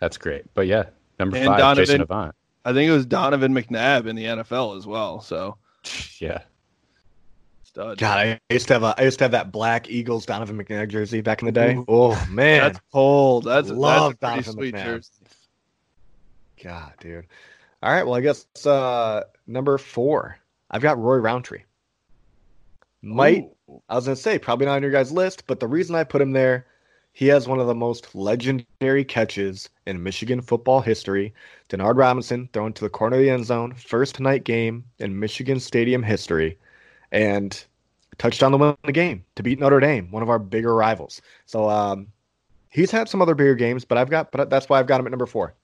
[0.00, 0.44] that's great.
[0.54, 0.84] But yeah,
[1.18, 2.34] number And five, Donovan- Jason Avant.
[2.64, 5.20] I think it was Donovan McNabb in the NFL as well.
[5.20, 5.56] So
[6.18, 6.42] Yeah.
[7.64, 7.98] stud.
[7.98, 10.88] God, I used to have a I used to have that black Eagles Donovan McNabb
[10.88, 11.76] jersey back in the day.
[11.88, 13.44] Oh man, That's cold.
[13.44, 14.84] That's Love that's a pretty Donovan sweet McNabb.
[14.84, 15.12] jersey.
[16.62, 17.26] God, dude.
[17.82, 20.38] All right, well, I guess uh number four.
[20.70, 21.62] I've got Roy Roundtree.
[23.02, 23.56] Might Ooh.
[23.88, 26.20] I was gonna say probably not on your guys' list, but the reason I put
[26.22, 26.66] him there,
[27.12, 31.34] he has one of the most legendary catches in Michigan football history.
[31.68, 35.60] Denard Robinson thrown to the corner of the end zone, first night game in Michigan
[35.60, 36.58] Stadium history,
[37.10, 37.64] and
[38.18, 41.20] touchdown to win the game to beat Notre Dame, one of our bigger rivals.
[41.46, 42.06] So um,
[42.70, 45.06] he's had some other bigger games, but I've got, but that's why I've got him
[45.06, 45.54] at number four.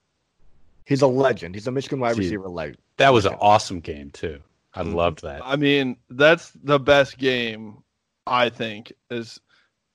[0.84, 1.54] He's a legend.
[1.54, 2.78] He's a Michigan wide See, receiver legend.
[2.96, 4.40] That was an awesome game too.
[4.74, 4.94] I Mhm.
[4.94, 5.42] loved that.
[5.44, 7.82] I mean, that's the best game
[8.28, 9.40] I think is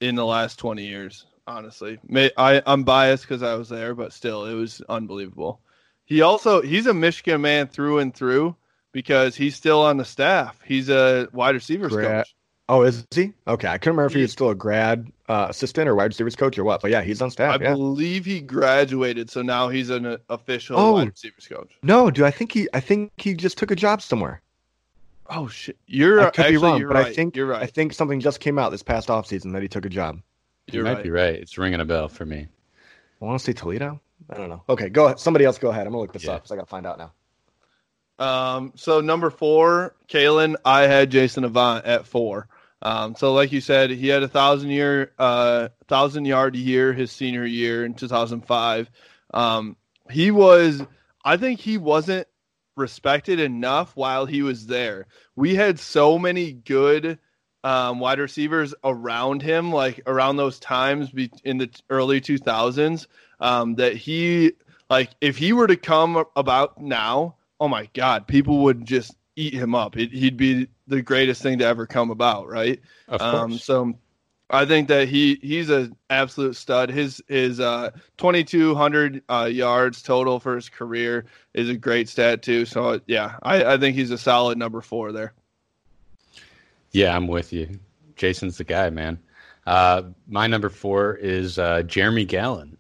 [0.01, 1.25] in the last 20 years.
[1.45, 5.59] Honestly, May, I I'm biased because I was there, but still, it was unbelievable.
[6.05, 8.55] He also he's a Michigan man through and through
[8.93, 10.57] because he's still on the staff.
[10.63, 12.33] He's a wide receivers coach.
[12.69, 13.33] Oh, is he?
[13.45, 16.05] Okay, I couldn't remember if he He- was still a grad uh, assistant or wide
[16.05, 16.81] receivers coach or what.
[16.81, 17.61] But yeah, he's on I staff.
[17.61, 17.73] Yeah.
[17.73, 20.93] believe he graduated, so now he's an official Oh.
[20.93, 21.73] wide receivers coach.
[21.83, 24.41] No, dude, I think he, I think he just took a job somewhere.
[25.29, 27.05] Oh shit, you're I could actually, be wrong, you're but right.
[27.07, 29.85] I think you're I think something just came out this past offseason that he took
[29.85, 30.19] a job.
[30.67, 31.03] You You're might right.
[31.03, 31.35] be right.
[31.35, 32.47] It's ringing a bell for me.
[33.21, 33.99] I want to say Toledo.
[34.29, 34.63] I don't know.
[34.69, 35.19] Okay, go ahead.
[35.19, 35.85] Somebody else go ahead.
[35.87, 36.33] I'm gonna look this Yeah.
[36.33, 37.11] up because I gotta find out now.
[38.19, 42.47] Um, so number four, Kalen, I had Jason Avant at four.
[42.81, 47.11] Um, so like you said, he had a thousand year, uh, thousand yard year his
[47.11, 48.89] senior year in 2005.
[49.33, 49.77] Um,
[50.11, 50.83] he was,
[51.23, 52.27] I think he wasn't
[52.75, 55.07] respected enough while he was there.
[55.35, 57.19] We had so many good
[57.63, 63.07] um, wide receivers around him, like around those times be- in the early 2000s,
[63.39, 64.53] um, that he,
[64.89, 69.53] like, if he were to come about now, oh my God, people would just eat
[69.53, 69.97] him up.
[69.97, 72.79] It, he'd be the greatest thing to ever come about, right?
[73.07, 73.63] Of Um, course.
[73.63, 73.93] so
[74.53, 76.91] I think that he he's an absolute stud.
[76.91, 82.65] His his uh, 2,200 uh, yards total for his career is a great stat too.
[82.65, 85.33] So yeah, I, I think he's a solid number four there.
[86.91, 87.79] Yeah, I'm with you.
[88.15, 89.17] Jason's the guy, man.
[89.65, 92.77] Uh, my number four is uh, Jeremy Gallon.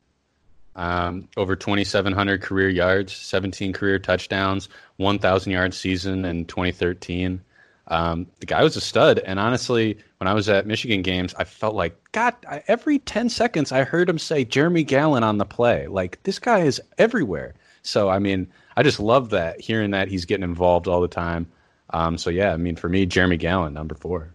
[0.75, 7.41] Um, over 2,700 career yards, 17 career touchdowns, 1,000 yard season in 2013.
[7.87, 11.43] Um, the guy was a stud, and honestly, when I was at Michigan games, I
[11.43, 12.33] felt like God.
[12.49, 15.87] I, every 10 seconds, I heard him say Jeremy Gallon on the play.
[15.87, 17.55] Like this guy is everywhere.
[17.81, 21.47] So I mean, I just love that hearing that he's getting involved all the time.
[21.89, 24.33] Um, so yeah, I mean, for me, Jeremy Gallon, number four.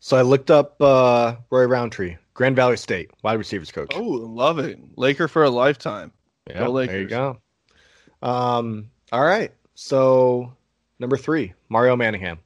[0.00, 3.92] So I looked up uh, Roy Roundtree, Grand Valley State wide receivers coach.
[3.94, 6.12] Oh, love it, Laker for a lifetime.
[6.48, 7.38] Yeah, there you go.
[8.22, 9.52] Um, all right.
[9.74, 10.52] So
[11.04, 12.38] number three, Mario Manningham.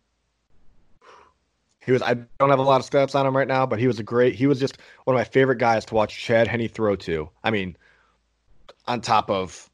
[1.85, 2.03] He was.
[2.03, 4.03] I don't have a lot of stats on him right now, but he was a
[4.03, 4.35] great.
[4.35, 7.31] He was just one of my favorite guys to watch Chad Henne throw to.
[7.45, 7.77] I mean,
[8.87, 9.71] on top of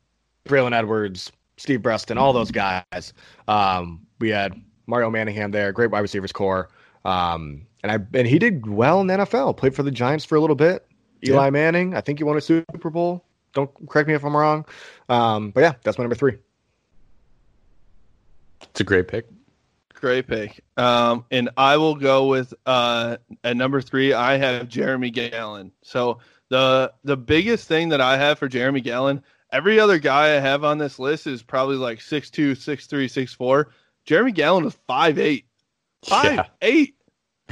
[0.47, 3.15] Braylon Edwards, Steve Breaston, all those guys.
[3.49, 6.69] Um, we had Mario Manningham there, great wide receivers core.
[7.05, 9.57] Um, and I and he did well in the NFL.
[9.57, 10.87] Played for the Giants for a little bit.
[11.27, 13.25] Eli Manning, I think he won a Super Bowl.
[13.55, 14.67] Don't correct me if I'm wrong.
[15.09, 16.37] Um, but yeah, that's my number three.
[18.75, 19.27] It's a great pick.
[19.95, 20.65] Great pick.
[20.77, 24.13] Um, and I will go with uh, at number three.
[24.13, 25.71] I have Jeremy Gallon.
[25.83, 26.19] So
[26.51, 30.65] the the biggest thing that I have for Jeremy Gallon, every other guy I have
[30.65, 33.05] on this list is probably like 6'2", 6'3",
[33.39, 33.67] 6'4".
[34.05, 35.45] Jeremy Gallon was 5'8".
[36.05, 36.45] Five Yeah.
[36.61, 36.97] eight.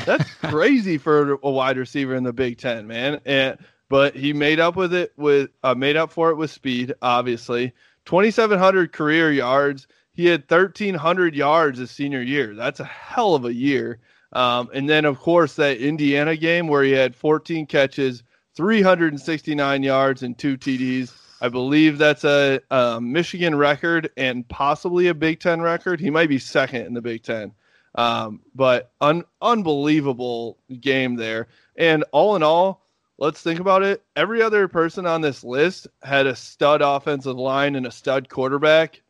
[0.04, 3.20] That's crazy for a wide receiver in the Big Ten, man.
[3.24, 3.58] And
[3.88, 6.92] but he made up with it with uh, made up for it with speed.
[7.00, 7.72] Obviously,
[8.04, 9.86] twenty seven hundred career yards.
[10.14, 12.54] He had thirteen hundred yards his senior year.
[12.54, 14.00] That's a hell of a year.
[14.32, 18.22] Um, and then of course that Indiana game where he had fourteen catches,
[18.54, 21.12] three hundred and sixty nine yards, and two TDs.
[21.40, 25.98] I believe that's a, a Michigan record and possibly a Big Ten record.
[25.98, 27.52] He might be second in the Big Ten.
[27.96, 31.48] Um, but un- unbelievable game there.
[31.76, 32.86] And all in all,
[33.18, 34.04] let's think about it.
[34.14, 39.02] Every other person on this list had a stud offensive line and a stud quarterback.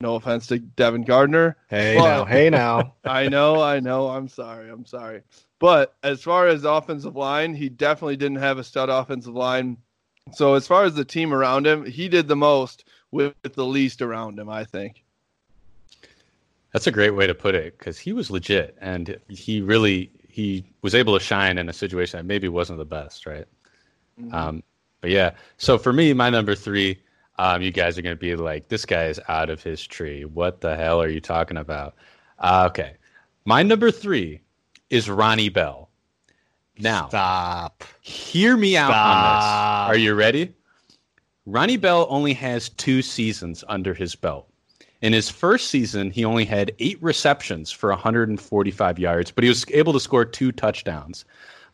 [0.00, 1.56] No offense to Devin Gardner.
[1.68, 2.94] Hey But- now, hey now.
[3.04, 4.08] I know, I know.
[4.08, 4.70] I'm sorry.
[4.70, 5.22] I'm sorry.
[5.58, 9.76] But as far as offensive line, he definitely didn't have a stud offensive line.
[10.32, 14.00] So as far as the team around him, he did the most with the least
[14.00, 15.02] around him, I think.
[16.72, 20.64] That's a great way to put it because he was legit and he really he
[20.82, 23.46] was able to shine in a situation that maybe wasn't the best, right?
[24.32, 24.62] Um,
[25.00, 27.00] but yeah, so for me, my number three,
[27.38, 30.24] um, you guys are going to be like, this guy is out of his tree.
[30.24, 31.94] What the hell are you talking about?
[32.38, 32.96] Uh, okay,
[33.44, 34.40] my number three
[34.90, 35.88] is Ronnie Bell.
[36.78, 37.84] Now, Stop.
[38.00, 39.96] hear me out on this.
[39.96, 40.54] Are you ready?
[41.46, 44.48] Ronnie Bell only has two seasons under his belt.
[45.00, 49.64] In his first season, he only had eight receptions for 145 yards, but he was
[49.70, 51.24] able to score two touchdowns.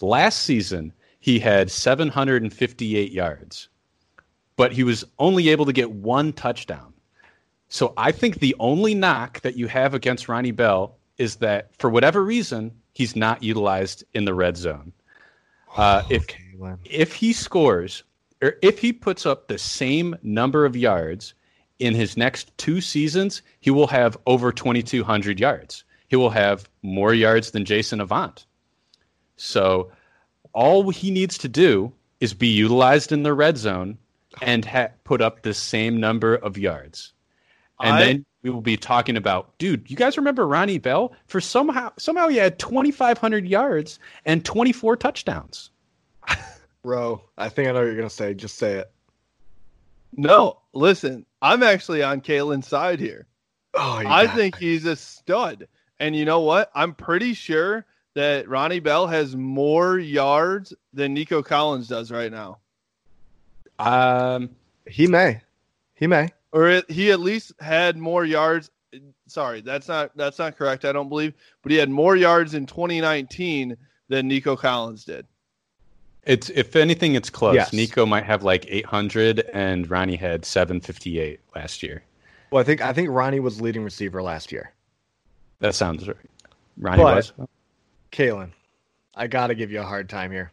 [0.00, 3.68] Last season, he had 758 yards,
[4.56, 6.92] but he was only able to get one touchdown.
[7.68, 11.90] So I think the only knock that you have against Ronnie Bell is that for
[11.90, 14.92] whatever reason, he's not utilized in the red zone.
[15.76, 16.78] Uh, if Kalen.
[16.84, 18.04] if he scores
[18.40, 21.34] or if he puts up the same number of yards
[21.80, 25.84] in his next two seasons, he will have over 2,200 yards.
[26.08, 28.46] He will have more yards than Jason Avant.
[29.36, 29.90] So
[30.52, 33.98] all he needs to do is be utilized in the red zone
[34.42, 37.12] and ha- put up the same number of yards.
[37.80, 41.14] And I- then we will be talking about, dude, you guys remember Ronnie Bell?
[41.26, 45.70] For somehow somehow he had 2,500 yards and 24 touchdowns.
[46.82, 48.34] Bro, I think I know what you're gonna say.
[48.34, 48.90] Just say it.
[50.16, 53.26] No, listen, I'm actually on Kalen's side here.
[53.74, 55.66] Oh, you I think he's a stud.
[55.98, 56.70] And you know what?
[56.74, 62.58] I'm pretty sure that Ronnie Bell has more yards than Nico Collins does right now.
[63.78, 64.50] Um,
[64.86, 65.40] he may.
[65.94, 66.30] He may.
[66.52, 68.70] Or it, he at least had more yards.
[69.26, 70.84] Sorry, that's not that's not correct.
[70.84, 73.76] I don't believe, but he had more yards in 2019
[74.08, 75.26] than Nico Collins did.
[76.22, 77.54] it's if anything, it's close.
[77.56, 77.72] Yes.
[77.72, 82.04] Nico might have like 800, and Ronnie had 758 last year.
[82.50, 84.72] Well, I think I think Ronnie was leading receiver last year.
[85.58, 86.16] That sounds right.
[86.78, 87.32] Ronnie But- was.
[88.12, 88.52] Kalen,
[89.16, 90.52] I got to give you a hard time here.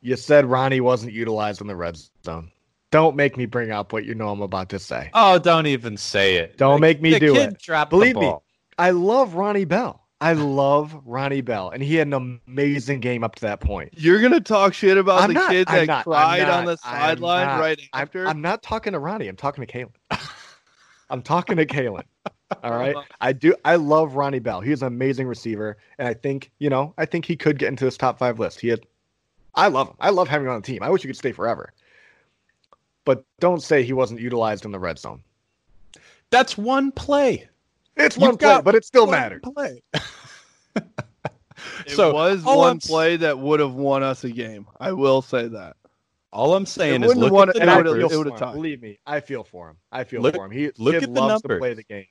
[0.00, 2.50] You said Ronnie wasn't utilized in the red zone.
[2.90, 5.10] Don't make me bring up what you know I'm about to say.
[5.12, 6.56] Oh, don't even say it.
[6.56, 7.90] Don't The- make me the do it.
[7.90, 8.34] Believe me.
[8.78, 10.04] I love Ronnie Bell.
[10.20, 13.92] I love Ronnie Bell, and he had an amazing game up to that point.
[13.96, 16.64] You're gonna talk shit about I'm the not- kid I'm that not- I'm cried on
[16.64, 17.60] the sideline not.
[17.60, 18.26] right I'm, after.
[18.26, 19.28] I'm not talking to Ronnie.
[19.28, 19.92] I'm talking to Kalen.
[21.10, 22.02] I'm talking to Kalen.
[22.64, 22.96] All right.
[23.20, 23.54] I do.
[23.64, 24.60] I love Ronnie Bell.
[24.60, 26.94] He's an amazing receiver, and I think you know.
[26.98, 28.60] I think he could get into this top five list.
[28.60, 28.80] He had.
[29.58, 29.96] I love him.
[30.00, 30.82] I love having him on the team.
[30.82, 31.72] I wish he could stay forever.
[33.04, 35.22] But don't say he wasn't utilized in the red zone.
[36.30, 37.48] That's one play.
[37.96, 39.42] It's You've one play, but it still One mattered.
[39.42, 39.82] Play.
[40.76, 40.84] it
[41.88, 44.66] so, was one I'm- play that would have won us a game.
[44.78, 45.76] I will say that.
[46.32, 48.10] All I'm saying It is wouldn't look won at the And I would've- numbers.
[48.10, 48.48] feel would've for him.
[48.50, 48.54] tied.
[48.54, 49.76] Believe me, I feel for him.
[49.90, 50.50] I feel Look- for him.
[50.50, 51.58] He look at the loves to numbers.
[51.60, 52.06] play the game.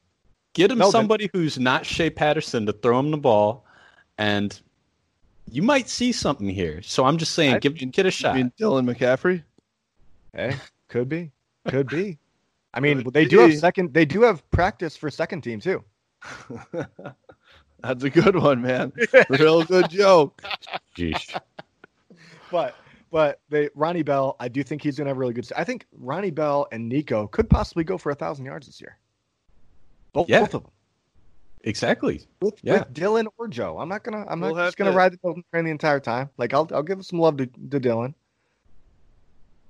[0.53, 3.65] Get him No, then- somebody who's not Shea Patterson to throw him the ball,
[4.17, 4.59] and
[5.49, 6.81] you might see something here.
[6.81, 8.35] So I'm just saying, I give mean- get a shot.
[8.35, 9.43] mean, Dylan McCaffrey.
[10.33, 10.55] Hey,
[10.89, 11.31] could be,
[11.67, 12.17] could be.
[12.73, 13.93] I mean, Could they do have second.
[13.93, 15.83] They do have practice for second team too.
[17.81, 18.91] That's a good one, man.
[19.29, 20.43] Real good joke.
[20.95, 21.39] Jeez.
[22.51, 22.75] But
[23.11, 25.47] but they Ronnie Bell, I do think he's gonna have a really good.
[25.55, 28.97] I think Ronnie Bell and Nico could possibly go for a thousand yards this year.
[30.13, 30.41] Both, Yeah.
[30.41, 30.71] both of them.
[31.67, 32.21] Exactly.
[32.41, 32.79] With, Yeah.
[32.79, 33.77] with Dylan or Joe.
[33.79, 34.25] I'm not gonna.
[34.29, 36.29] I'm We'll not just gonna to- ride the Dylan train the entire time.
[36.37, 38.13] Like I'll I'll give some love to, to Dylan.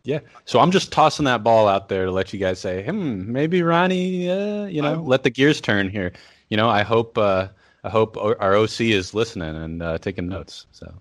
[0.03, 0.19] Yeah.
[0.45, 3.61] So I'm just tossing that ball out there to let you guys say, hmm, maybe
[3.61, 6.13] Ronnie, uh, you know, I- let the gears turn here.
[6.49, 7.47] You know, I hope, uh,
[7.83, 10.65] I hope our our OC is listening and uh, taking notes.
[10.71, 10.93] So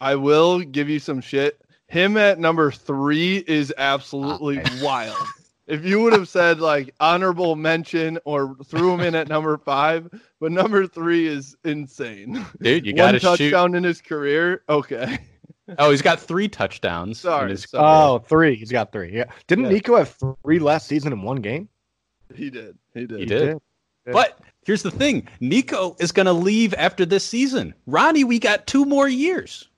[0.00, 1.60] I will give you some shit.
[1.88, 5.16] Him at number three is absolutely wild.
[5.66, 10.08] If you would have said like honorable mention or threw him in at number five,
[10.40, 12.44] but number three is insane.
[12.60, 13.26] dude, you One got to shoot.
[13.50, 14.62] touchdown in his career.
[14.68, 15.18] Okay.
[15.78, 17.20] Oh, he's got three touchdowns.
[17.20, 17.82] Sorry, his sorry.
[17.86, 18.54] Oh, three.
[18.54, 19.10] He's got three.
[19.10, 19.24] Yeah.
[19.46, 19.70] Didn't Yeah.
[19.70, 21.70] Nico have three last season in one game?
[22.34, 22.76] He did.
[22.92, 23.18] He did.
[23.20, 23.58] He did.
[24.04, 27.72] But here's the thing: Nico is going to leave after this season.
[27.86, 29.70] Ronnie, we got two more years.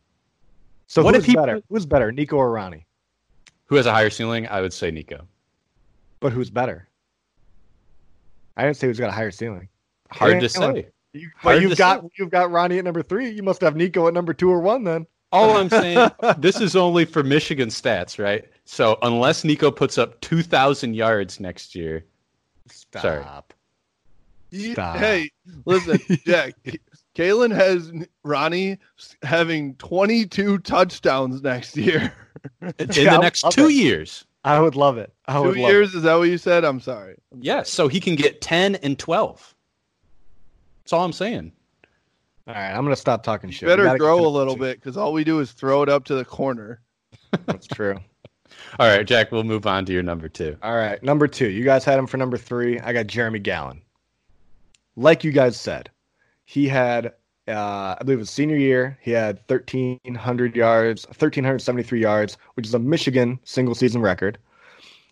[0.88, 1.62] So What who's if he- better?
[1.68, 2.84] Who's better, Nico or Ronnie?
[3.66, 4.48] Who has a higher ceiling?
[4.48, 5.28] I would say Nico.
[6.26, 6.88] But who's better?
[8.56, 9.68] I didn't say who's got a higher ceiling.
[10.10, 10.86] Hard to Kalen, say.
[11.12, 12.08] You, Hard but you've got say.
[12.18, 13.30] you've got Ronnie at number three.
[13.30, 15.06] You must have Nico at number two or one then.
[15.30, 18.44] All I'm saying, this is only for Michigan stats, right?
[18.64, 22.04] So unless Nico puts up 2,000 yards next year,
[22.68, 23.02] Stop.
[23.02, 23.24] Sorry.
[24.50, 24.96] He- Stop.
[24.96, 25.30] hey,
[25.64, 26.54] listen, Jack.
[27.14, 27.92] Kalen has
[28.24, 28.78] Ronnie
[29.22, 32.12] having 22 touchdowns next year.
[32.60, 33.74] in Yeah, the next two it.
[33.74, 35.12] years, I would love it.
[35.26, 36.64] I Two would years, is that what you said?
[36.64, 37.16] I'm sorry.
[37.38, 39.54] yeah, so he can get 10 and 12.
[40.84, 41.52] That's all I'm saying.
[42.46, 43.66] All right, I'm gonna stop talking shit.
[43.66, 45.88] We Better gotta grow a the- little bit because all we do is throw it
[45.88, 46.80] up to the corner.
[47.46, 47.98] That's true.
[48.78, 50.56] All right, Jack, we'll move on to your number two.
[50.62, 51.50] All right, number two.
[51.50, 52.78] You guys had him for number three.
[52.78, 53.82] I got Jeremy Gallon.
[54.94, 55.90] Like you guys said,
[56.44, 57.12] he had,
[57.48, 62.78] uh, I believe, his senior year, he had 1,300 yards, 1,373 yards, which is a
[62.78, 64.38] Michigan single season record.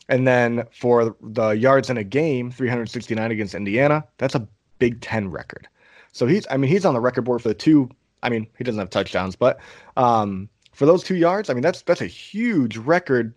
[0.09, 4.47] And then for the yards in a game, 369 against Indiana, that's a
[4.79, 5.67] Big Ten record.
[6.13, 7.89] So he's, I mean, he's on the record board for the two.
[8.23, 9.61] I mean, he doesn't have touchdowns, but
[9.97, 13.35] um, for those two yards, I mean, that's that's a huge record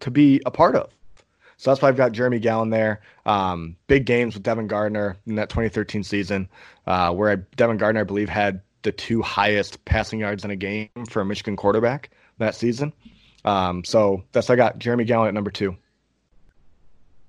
[0.00, 0.90] to be a part of.
[1.64, 3.00] So that's why I've got Jeremy Gallon there.
[3.24, 6.46] Um, big games with Devin Gardner in that 2013 season,
[6.86, 10.56] uh, where I, Devin Gardner, I believe, had the two highest passing yards in a
[10.56, 12.92] game for a Michigan quarterback that season.
[13.46, 15.74] Um, so that's I got Jeremy Gallon at number two.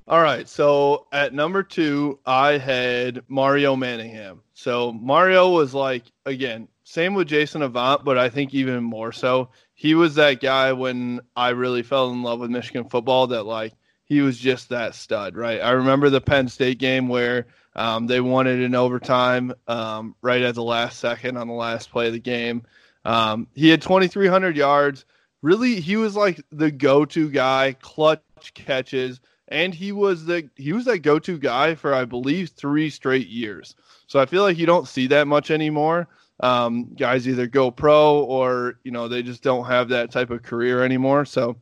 [0.05, 0.49] All right.
[0.49, 4.41] So at number two, I had Mario Manningham.
[4.53, 9.51] So Mario was like, again, same with Jason Avant, but I think even more so.
[9.75, 13.71] He was that guy when I really fell in love with Michigan football that, like,
[14.05, 15.59] he was just that stud, right?
[15.59, 20.55] I remember the Penn State game where um, they it in overtime um, right at
[20.55, 22.63] the last second on the last play of the game.
[23.03, 25.05] Um, he had 2,300 yards.
[25.41, 28.21] Really, he was like the go to guy, clutch
[28.53, 33.27] catches and he was the he was that go-to guy for I believe three straight
[33.27, 33.75] years.
[34.07, 36.07] So I feel like you don't see that much anymore.
[36.41, 40.43] Um, guys either go pro or you know they just don't have that type of
[40.43, 41.25] career anymore.
[41.25, 41.57] So,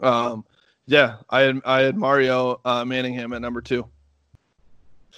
[0.00, 0.44] um,
[0.86, 3.86] yeah, I had I had Mario uh, Manningham at number two.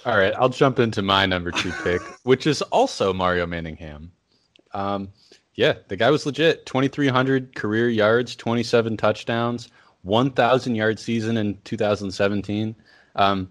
[0.05, 4.11] All right, I'll jump into my number two pick, which is also Mario Manningham.
[4.73, 5.09] Um,
[5.55, 6.65] yeah, the guy was legit.
[6.65, 9.69] 2,300 career yards, 27 touchdowns,
[10.03, 12.75] 1,000 yard season in 2017.
[13.15, 13.49] Um,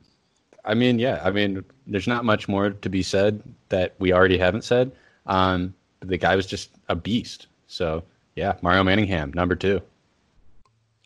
[0.66, 4.38] I mean, yeah, I mean, there's not much more to be said that we already
[4.38, 4.92] haven't said.
[5.26, 7.48] Um, the guy was just a beast.
[7.66, 8.04] So,
[8.36, 9.80] yeah, Mario Manningham, number two.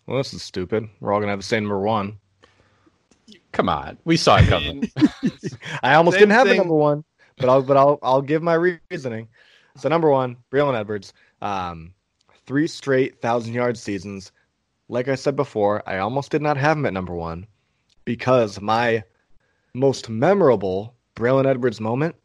[0.09, 0.89] Well, this is stupid.
[1.01, 2.17] We're all gonna have the same number one.
[3.53, 4.91] Come on, we saw it coming.
[5.83, 6.57] I almost Same didn't have thing.
[6.57, 7.05] the number one,
[7.37, 9.29] but I'll but I'll I'll give my reasoning.
[9.77, 11.93] So number one, Braylon Edwards, um,
[12.47, 14.33] three straight thousand yard seasons.
[14.89, 17.47] Like I said before, I almost did not have him at number one
[18.07, 19.05] because my
[19.75, 22.17] most memorable Braylon Edwards moment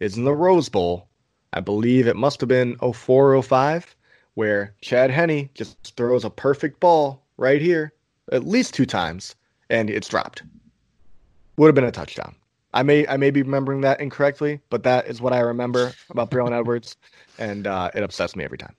[0.00, 1.06] is in the Rose Bowl.
[1.52, 3.94] I believe it must have been 04 05,
[4.34, 7.92] where Chad Henne just throws a perfect ball right here
[8.30, 9.34] at least two times,
[9.70, 10.42] and it's dropped.
[11.56, 12.34] Would have been a touchdown.
[12.74, 16.30] I may I may be remembering that incorrectly, but that is what I remember about
[16.30, 16.96] Braylon Edwards,
[17.38, 18.74] and uh, it upsets me every time.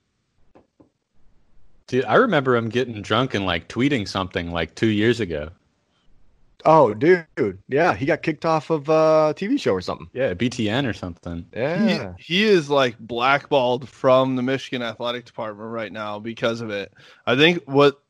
[1.88, 5.50] Dude, I remember him getting drunk and like tweeting something like two years ago.
[6.66, 7.26] Oh, dude,
[7.70, 10.10] yeah, he got kicked off of a TV show or something.
[10.14, 11.46] Yeah, BTN or something.
[11.56, 16.70] Yeah, He, he is like blackballed from the Michigan athletic department right now because of
[16.70, 16.94] it.
[17.26, 18.02] I think what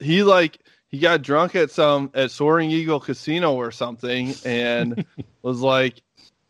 [0.00, 5.04] he like he got drunk at some at Soaring Eagle Casino or something and
[5.42, 6.02] was like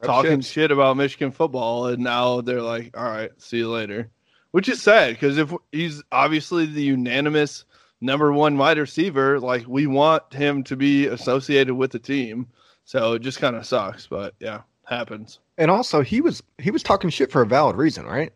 [0.03, 0.53] talking shit.
[0.53, 4.11] shit about Michigan football and now they're like, all right, see you later.
[4.53, 7.65] Which is sad because if he's obviously the unanimous
[8.01, 12.47] number one wide receiver, like we want him to be associated with the team.
[12.85, 15.41] So it just kind of sucks, but yeah, happens.
[15.59, 18.33] and also he was he was talking shit for a valid reason, right?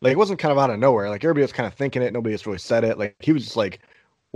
[0.00, 1.10] Like it wasn't kind of out of nowhere.
[1.10, 2.12] Like everybody was kind of thinking it.
[2.12, 2.98] Nobody really said it.
[2.98, 3.80] Like he was just like,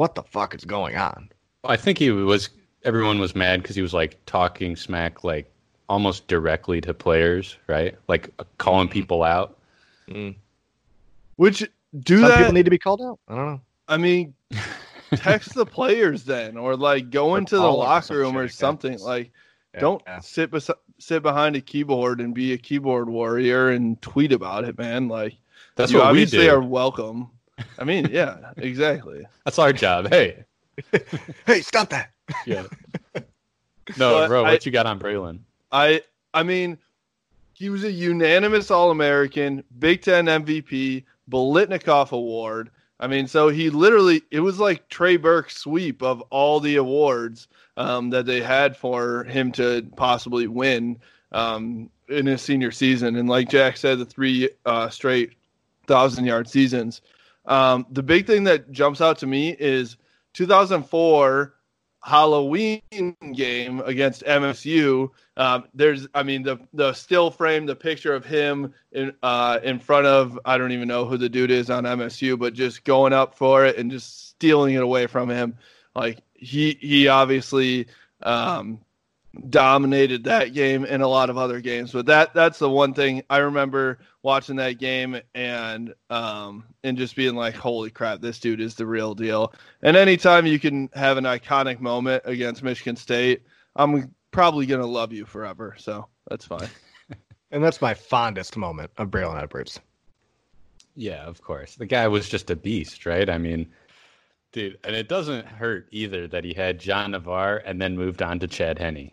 [0.01, 1.29] "What the fuck is going on?"
[1.65, 2.49] I think he was.
[2.85, 5.53] Everyone was mad because he was like talking smack, like
[5.91, 7.95] almost directly to players, right?
[8.09, 9.59] Like uh, calling people out.
[11.37, 11.69] Which
[12.01, 12.39] do Some that.
[12.39, 13.19] people need to be called out.
[13.29, 13.61] I don't know.
[13.89, 14.35] I mean,
[15.17, 18.37] text the players then, or like go Or into the call 'em or locker room
[18.37, 18.57] or like that.
[18.57, 18.99] something.
[19.01, 19.33] Like,
[19.79, 20.21] don't Yeah.
[20.21, 24.79] sit bes- sit behind a keyboard and be a keyboard warrior and tweet about it,
[24.79, 25.09] man.
[25.09, 25.35] Like,
[25.77, 26.51] That's you what we obviously do.
[26.51, 27.31] are welcome.
[27.79, 29.27] I mean, yeah, exactly.
[29.45, 30.09] That's our job.
[30.09, 30.45] Hey,
[31.47, 32.11] Hey, stop that!
[32.47, 32.65] yeah.
[33.99, 35.41] No, But bro, I- what you got on Braylon?
[35.73, 36.03] I
[36.33, 36.79] I mean,
[37.55, 42.71] he was a unanimous All American, Big Ten MVP, Biletnikoff Award.
[43.01, 47.49] I mean, so he literally it was like Trey Burke's sweep of all the awards
[47.77, 50.99] um, that they had for him to possibly win
[51.33, 53.17] um, in his senior season.
[53.17, 55.33] And like Jack said, the three uh, straight
[55.87, 57.01] thousand yard seasons.
[57.47, 59.97] Um, the big thing that jumps out to me is
[60.35, 61.55] 2004
[62.03, 62.81] Halloween
[63.35, 65.11] game against MSU.
[65.37, 69.79] Um, there's, I mean, the the still frame, the picture of him in uh, in
[69.79, 73.13] front of I don't even know who the dude is on MSU, but just going
[73.13, 75.57] up for it and just stealing it away from him.
[75.95, 77.87] Like he he obviously
[78.23, 78.81] um,
[79.49, 81.93] dominated that game and a lot of other games.
[81.93, 87.17] But that that's the one thing I remember watching that game and um and just
[87.17, 89.53] being like, holy crap, this dude is the real deal.
[89.83, 93.43] And anytime you can have an iconic moment against Michigan State,
[93.77, 95.77] I'm probably gonna love you forever.
[95.79, 96.69] So that's fine.
[97.53, 99.81] And that's my fondest moment of Braylon Edwards.
[100.95, 101.75] Yeah, of course.
[101.75, 103.29] The guy was just a beast, right?
[103.29, 103.69] I mean,
[104.53, 108.39] dude, and it doesn't hurt either that he had John Navarre and then moved on
[108.41, 109.11] to Chad Henne.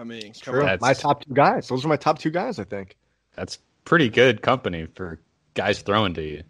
[0.00, 0.66] I mean, come True.
[0.66, 0.78] on.
[0.80, 1.68] My top two guys.
[1.68, 2.96] Those are my top two guys, I think.
[3.36, 5.20] That's pretty good company for
[5.54, 6.42] guys throwing to you.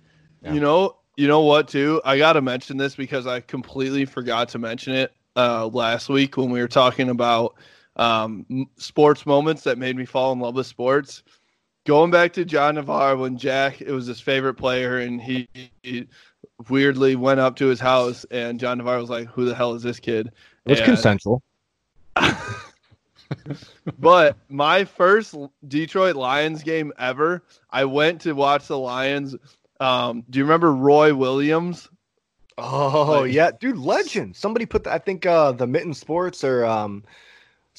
[0.42, 0.52] Yeah.
[0.52, 2.00] You know, you know what too?
[2.04, 6.36] I got to mention this because I completely forgot to mention it uh, last week
[6.36, 7.56] when we were talking about
[7.96, 8.46] um,
[8.76, 11.22] sports moments that made me fall in love with sports.
[11.86, 15.48] Going back to John Navarre when Jack, it was his favorite player, and he,
[15.82, 16.06] he
[16.68, 19.82] weirdly went up to his house, and John Navarre was like, "Who the hell is
[19.82, 20.30] this kid?"
[20.66, 21.42] It was And- consensual.
[23.98, 25.34] but my first
[25.66, 29.36] Detroit Lions game ever, I went to watch the Lions.
[29.80, 31.88] Um, do you remember Roy Williams?
[32.58, 34.36] Oh Like- yeah, dude, legend.
[34.36, 37.04] Somebody put the, I think uh the Mitten Sports or um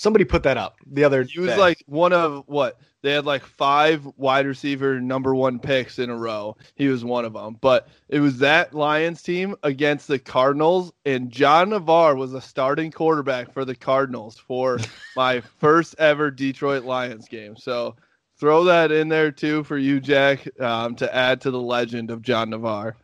[0.02, 1.22] Somebody put that up the other.
[1.22, 1.58] He was day.
[1.58, 6.18] like one of what they had like five wide receiver number one picks in a
[6.18, 6.58] row.
[6.74, 11.30] He was one of them, but it was that Lions team against the Cardinals, and
[11.30, 14.80] John Navarre was a starting quarterback for the Cardinals for
[15.16, 17.56] my first ever Detroit Lions game.
[17.56, 17.95] So
[18.39, 22.24] throw that in there too for you, Jack, um, to add to the legend of
[22.24, 22.95] John Navarre.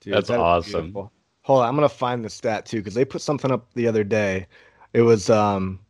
[0.00, 0.94] Dude, That's that is awesome.
[0.94, 4.02] Hold on, I'm gonna find the stat too because they put something up the other
[4.02, 4.46] day.
[4.94, 5.80] It was um,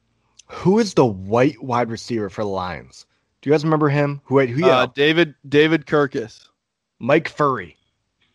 [0.48, 3.06] who is the white wide receiver for the Lions?
[3.40, 4.20] Do you guys remember him?
[4.24, 4.66] Who who?
[4.66, 6.48] Yeah, Uh, David David Kircus.
[6.98, 7.76] Mike Furrey.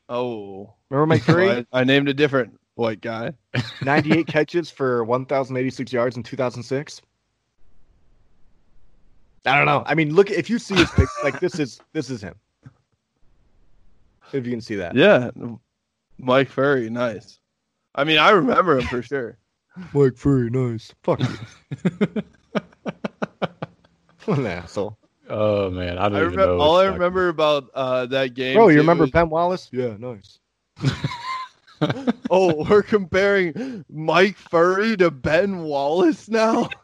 [0.10, 1.66] Oh, Remember Mike Furrey?
[1.74, 3.34] I, I named a different white guy.
[3.84, 7.02] 98 catches for 1,086 yards in 2006.
[9.46, 9.84] I don't know.
[9.86, 12.36] I mean, look if you see his pic, like this is this is him.
[14.32, 14.96] If you can see that.
[14.96, 15.30] Yeah,
[16.18, 17.40] Mike Furrey, nice.
[17.94, 19.38] I mean, I remember him for sure.
[19.76, 20.94] Mike Furrey, nice.
[21.04, 21.28] Fuck you.
[24.26, 24.98] what an asshole.
[25.30, 26.60] Oh man, I don't I even remember know.
[26.60, 28.56] all I remember about uh, that game.
[28.56, 29.70] Bro, you remember is- Ben Wallace?
[29.72, 30.40] Yeah, nice.
[32.30, 36.70] oh, we're comparing Mike Furrey to Ben Wallace now.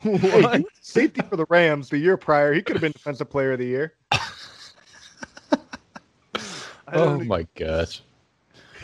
[0.00, 0.60] Hey, what?
[0.60, 2.52] he safety for the Rams the year prior.
[2.52, 3.94] He could have been defensive player of the year.
[6.92, 8.02] Oh don't my gosh.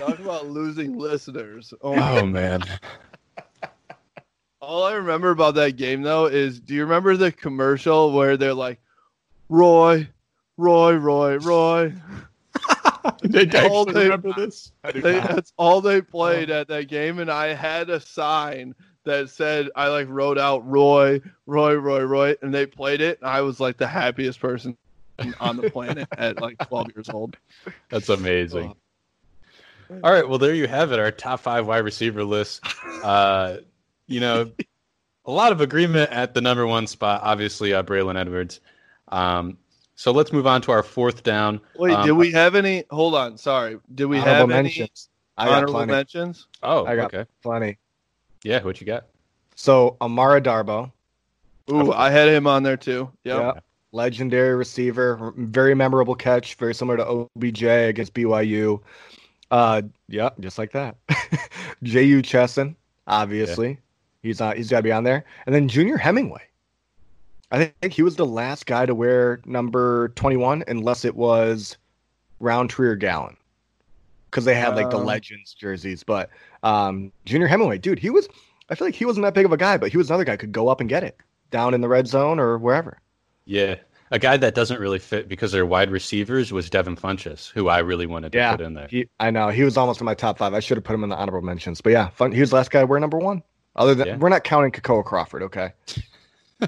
[0.00, 1.72] Talk about losing listeners.
[1.82, 2.62] Oh, Oh man.
[4.60, 8.54] all I remember about that game though is, do you remember the commercial where they're
[8.54, 8.80] like,
[9.48, 10.08] Roy,
[10.56, 11.92] Roy, Roy, Roy?
[13.22, 14.72] Did I actually remember this?
[14.94, 18.74] They, that's all they played at that game, and I had a sign
[19.04, 23.28] that said I like wrote out Roy, Roy, Roy, Roy, and they played it, and
[23.30, 24.76] I was like the happiest person
[25.40, 27.36] on the planet at like 12 years old.
[27.90, 28.70] That's amazing.
[28.70, 28.76] Oh.
[30.04, 32.64] All right, well there you have it, our top five wide receiver list.
[33.02, 33.58] Uh,
[34.06, 34.50] you know,
[35.24, 37.20] a lot of agreement at the number one spot.
[37.22, 38.60] Obviously, uh, Braylon Edwards.
[39.08, 39.58] Um,
[39.96, 41.60] so let's move on to our fourth down.
[41.76, 42.84] Wait, Um, did we have any?
[42.90, 43.78] Hold on, sorry.
[43.94, 45.08] Did we Honorable have any mentions.
[45.36, 45.92] I got honorable plenty.
[45.92, 46.46] mentions?
[46.62, 47.28] Oh, I got okay.
[47.42, 47.78] plenty.
[48.44, 49.06] Yeah, what you got?
[49.56, 50.90] So Amara Darboh,
[51.70, 53.10] Ooh, I had him on there too.
[53.24, 53.38] Yep.
[53.40, 53.52] Yeah.
[53.92, 58.80] legendary receiver, very memorable catch, very similar to OBJ against BYU.
[59.50, 60.96] Uh, yeah, just like that.
[61.82, 62.76] Jehu Chesson,
[63.06, 63.78] obviously,
[64.22, 64.56] he's on.
[64.56, 65.24] He's got to be on there.
[65.46, 66.42] And then Junior Hemingway.
[67.52, 71.76] I think he was the last guy to wear number twenty-one, unless it was
[72.38, 73.36] Roundtree or Gallon,
[74.30, 75.04] because they had like the Um.
[75.04, 76.04] legends jerseys.
[76.04, 76.30] But
[76.62, 78.28] um, Junior Hemingway, dude, he was.
[78.68, 80.36] I feel like he wasn't that big of a guy, but he was another guy
[80.36, 81.16] could go up and get it
[81.50, 83.00] down in the red zone or wherever.
[83.46, 83.74] Yeah,
[84.10, 87.78] a guy that doesn't really fit because they're wide receivers was Devin Funchess, who I
[87.78, 88.88] really wanted to Yeah, put in there.
[88.88, 90.52] He, I know he was almost in my top five.
[90.54, 91.80] I should have put him in the honorable mentions.
[91.80, 92.32] But yeah, fun.
[92.32, 93.42] He was the last guy We're number one.
[93.76, 94.16] Other than Yeah.
[94.16, 95.42] we're not counting Kakoa Crawford.
[95.44, 95.72] Okay,
[96.62, 96.66] uh,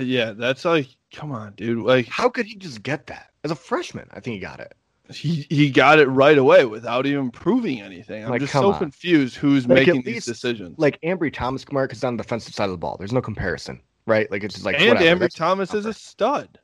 [0.00, 1.78] Yeah, that's like, come on, dude.
[1.84, 4.08] Like how could he just get that as a freshman?
[4.12, 4.74] I think he got it.
[5.12, 8.24] he he got it right away without even proving anything.
[8.24, 8.78] I'm Like, just so on.
[8.78, 10.78] confused who's Like, at making these decisions.
[10.78, 13.80] Like Ambry Thomas Kumar is on the defensive side of the ball, there's no comparison,
[14.06, 14.30] right?
[14.30, 15.04] Like it's just like and whatever.
[15.16, 16.58] Ambry That's- Thomas is a stud.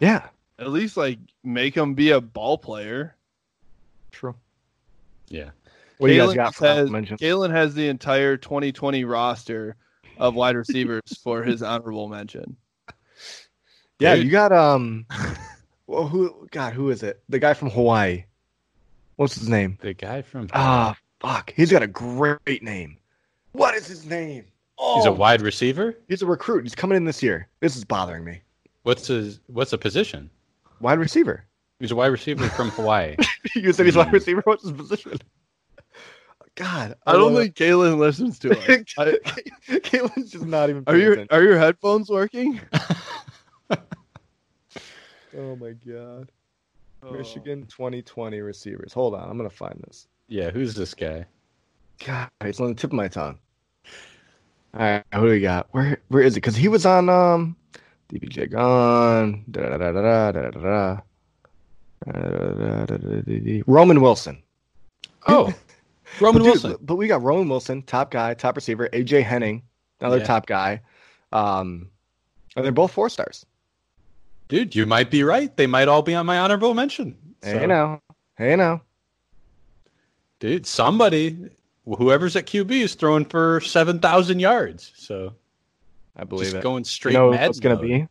[0.00, 0.28] yeah,
[0.58, 3.16] At least like make him be a ball player.
[4.10, 4.34] true.
[5.28, 5.50] Yeah.
[5.98, 7.16] What do you guys Kalen got for has, honorable?
[7.16, 9.76] Kalen has the entire 2020 roster
[10.18, 12.56] of wide receivers for his honorable mention.
[14.00, 14.24] Yeah, Dude.
[14.24, 15.06] you got um,
[15.86, 16.48] well, who?
[16.50, 17.22] God, who is it?
[17.28, 18.24] The guy from Hawaii.
[19.16, 19.78] What's his name?
[19.80, 21.52] The guy from Ah, fuck.
[21.54, 22.96] He's got a great name.
[23.52, 24.46] What is his name?
[24.78, 25.96] Oh, he's a wide receiver.
[26.08, 26.64] He's a recruit.
[26.64, 27.48] He's coming in this year.
[27.60, 28.40] This is bothering me.
[28.82, 30.28] What's his what's the position?
[30.80, 31.44] Wide receiver.
[31.78, 33.16] He's a wide receiver from Hawaii.
[33.54, 34.14] you said he's wide Hmm.
[34.14, 34.40] receiver.
[34.44, 35.18] What's his position?
[36.54, 38.68] God, I don't love think Kalen listens to us.
[38.68, 38.90] it.
[38.98, 39.18] I-
[39.78, 40.82] Caitlin's just not even.
[40.86, 41.36] are paying your attention.
[41.36, 42.60] are your headphones working?
[45.36, 46.30] Oh my god.
[47.02, 47.10] Oh.
[47.12, 48.92] Michigan 2020 receivers.
[48.92, 50.06] Hold on, I'm gonna find this.
[50.28, 51.24] yeah, who's this guy?
[52.04, 53.38] God, it's on the tip of my tongue.
[54.74, 55.68] All right, who do we got?
[55.72, 56.40] Where where is it?
[56.40, 57.56] Because he was on um
[58.12, 59.44] DBJ gone.
[59.50, 61.00] Da da da da da da da.
[63.66, 64.42] Roman Wilson.
[65.28, 65.52] Oh,
[66.20, 66.76] Roman But dude, Wilson.
[66.80, 68.88] But we got Roman Wilson, top guy, top receiver.
[68.92, 69.62] AJ Henning,
[70.00, 70.24] another Yeah.
[70.26, 70.80] top guy.
[71.32, 71.90] Um,
[72.56, 73.46] and they're both four stars.
[74.48, 75.56] Dude, you might be right.
[75.56, 77.16] They might all be on my honorable mention.
[77.42, 78.00] Hey now,
[78.36, 78.82] hey now.
[80.40, 81.38] dude, somebody,
[81.84, 84.92] whoever's at QB is throwing for seven thousand yards.
[84.96, 85.34] So
[86.16, 86.62] I believe just it.
[86.62, 87.12] going straight.
[87.12, 87.88] you know Madden what's gonna be?
[87.88, 88.08] You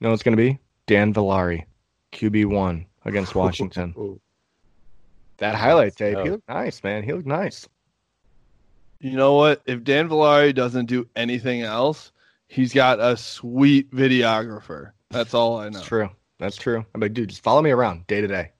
[0.00, 0.58] know what's gonna be?
[0.86, 1.64] Dan Villari,
[2.12, 3.94] QB one against oh, Washington.
[3.96, 4.20] Ooh.
[5.38, 6.32] That highlight tape, he Oh.
[6.32, 7.02] looked nice, man.
[7.02, 7.68] He looked nice.
[9.00, 9.62] You know what?
[9.66, 12.12] If Dan Villari doesn't do anything else,
[12.46, 14.92] he's got a sweet videographer.
[15.10, 15.78] That's all I know.
[15.78, 16.08] That's true.
[16.38, 16.84] That's true.
[16.94, 18.52] I'm like, dude, just follow me around day to day.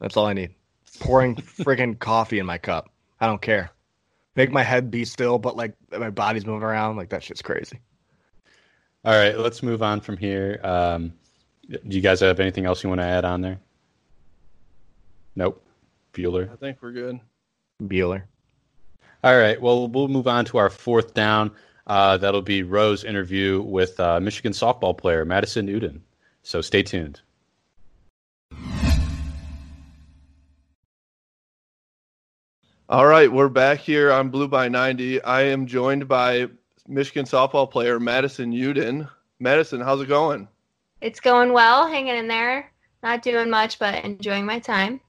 [0.00, 0.54] That's all I need.
[1.00, 2.90] Pouring friggin' coffee in my cup.
[3.20, 3.70] I don't care.
[4.34, 6.96] Make my head be still, but like my body's moving around.
[6.96, 7.80] Like that shit's crazy.
[9.04, 10.60] All right, let's move on from here.
[10.62, 11.12] Um,
[11.68, 13.58] do you guys have anything else you want to add on there?
[15.34, 15.64] Nope.
[16.12, 16.52] Bueller.
[16.52, 17.20] I think we're good.
[17.82, 18.22] Bueller.
[19.24, 19.60] All right.
[19.60, 21.52] Well, we'll move on to our fourth down.
[21.86, 26.00] Uh, that'll be Roe's interview with uh, Michigan softball player Madison Uden.
[26.42, 27.20] So stay tuned.
[32.92, 35.22] All right, we're back here on Blue by 90.
[35.22, 36.48] I am joined by
[36.86, 39.08] Michigan softball player Madison Uden.
[39.40, 40.46] Madison, how's it going?
[41.00, 42.70] It's going well, hanging in there.
[43.02, 45.00] Not doing much, but enjoying my time.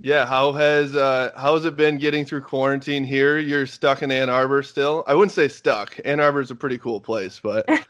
[0.00, 3.38] Yeah, how has uh, how has it been getting through quarantine here?
[3.38, 5.04] You're stuck in Ann Arbor still.
[5.06, 6.00] I wouldn't say stuck.
[6.04, 7.64] Ann Arbor is a pretty cool place, but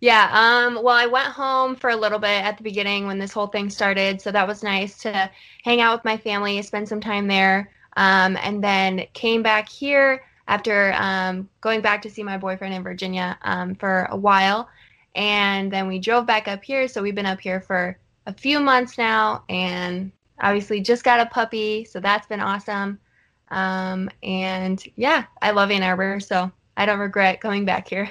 [0.00, 3.32] Yeah, um, well, I went home for a little bit at the beginning when this
[3.32, 5.30] whole thing started, so that was nice to
[5.64, 10.22] hang out with my family, spend some time there, um, and then came back here
[10.48, 14.68] after um, going back to see my boyfriend in Virginia um, for a while,
[15.14, 16.86] and then we drove back up here.
[16.88, 21.26] So we've been up here for a few months now, and obviously just got a
[21.26, 22.98] puppy, so that's been awesome.
[23.48, 28.10] Um, and yeah, I love Ann Arbor, so I don't regret coming back here.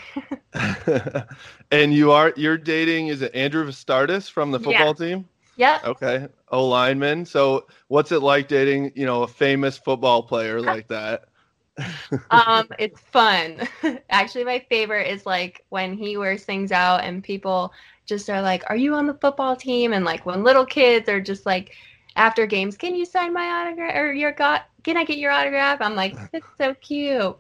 [1.72, 5.28] and you are you're dating is it Andrew Vastardis from the football team?
[5.56, 5.86] Yep.
[5.86, 7.26] Okay, O lineman.
[7.26, 11.26] So what's it like dating you know a famous football player like that?
[12.32, 13.62] um, it's fun.
[14.10, 17.72] Actually, my favorite is like when he wears things out and people
[18.06, 21.22] just are like, "Are you on the football team?" And like when little kids are
[21.22, 21.74] just like,
[22.16, 24.68] after games, "Can you sign my autograph or your got?
[24.84, 27.36] Can I get your autograph?" I'm like, "It's so cute."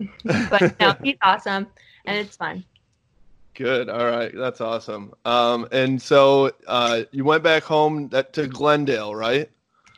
[0.49, 1.68] but no, he's awesome
[2.05, 2.63] and it's fun.
[3.55, 3.89] Good.
[3.89, 5.13] All right, that's awesome.
[5.23, 9.49] Um, and so uh, you went back home that, to Glendale, right?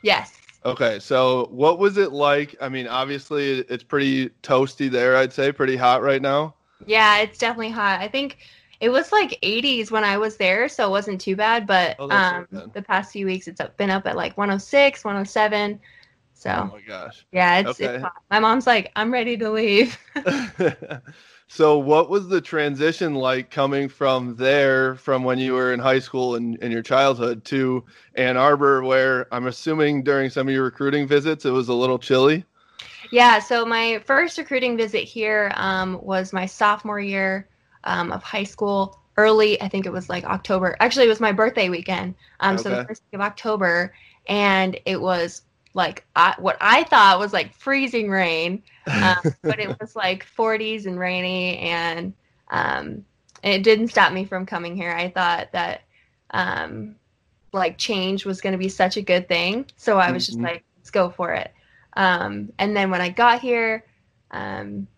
[0.02, 0.32] Yes.
[0.64, 2.54] Okay, so what was it like?
[2.60, 6.54] I mean, obviously it's pretty toasty there, I'd say, pretty hot right now.
[6.86, 8.00] Yeah, it's definitely hot.
[8.00, 8.38] I think
[8.80, 11.66] it was like 80s when I was there, so it wasn't too bad.
[11.66, 12.72] But Oh, um, bad.
[12.74, 15.80] the past few weeks, it's been up at like 106, 107.
[16.34, 17.26] So Oh my gosh.
[17.32, 17.94] yeah, it's, Okay.
[17.94, 18.22] it's hot.
[18.30, 19.98] my mom's like, I'm ready to leave.
[21.48, 25.98] so what was the transition like coming from there from when you were in high
[25.98, 27.84] school and in your childhood to
[28.14, 31.98] Ann Arbor where I'm assuming during some of your recruiting visits it was a little
[31.98, 32.44] chilly?
[33.10, 37.48] Yeah, so my first recruiting visit here um, was my sophomore year
[37.84, 39.00] um, of high school.
[39.16, 40.76] Early, I think it was like October.
[40.78, 42.14] Actually, it was my birthday weekend.
[42.38, 43.92] Um, So the first week of October,
[44.28, 45.42] and it was
[45.78, 48.64] like I, what I thought was like freezing rain,
[49.02, 49.16] um,
[49.46, 52.14] but it was like 40s and rainy, and
[52.50, 53.06] um,
[53.44, 54.92] it didn't stop me from coming here.
[54.92, 55.82] I thought that
[56.32, 56.96] um,
[57.52, 60.44] like change was going to be such a good thing, so I was just Mhm.
[60.44, 61.52] like, let's go for it.
[61.96, 63.84] Um, and then when I got here,
[64.32, 64.88] um,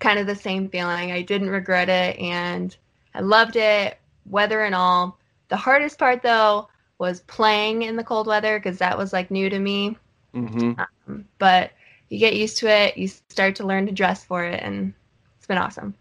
[0.00, 1.12] kind of the same feeling.
[1.12, 2.76] I didn't regret it and
[3.14, 5.18] I loved it, weather and all.
[5.50, 6.69] The hardest part though
[7.00, 9.98] was playing in the cold weather because that was like new to me.
[10.34, 11.72] hmm Um, but
[12.10, 14.94] you get used to it, you start to learn to dress for it, and
[15.38, 15.94] it's been awesome.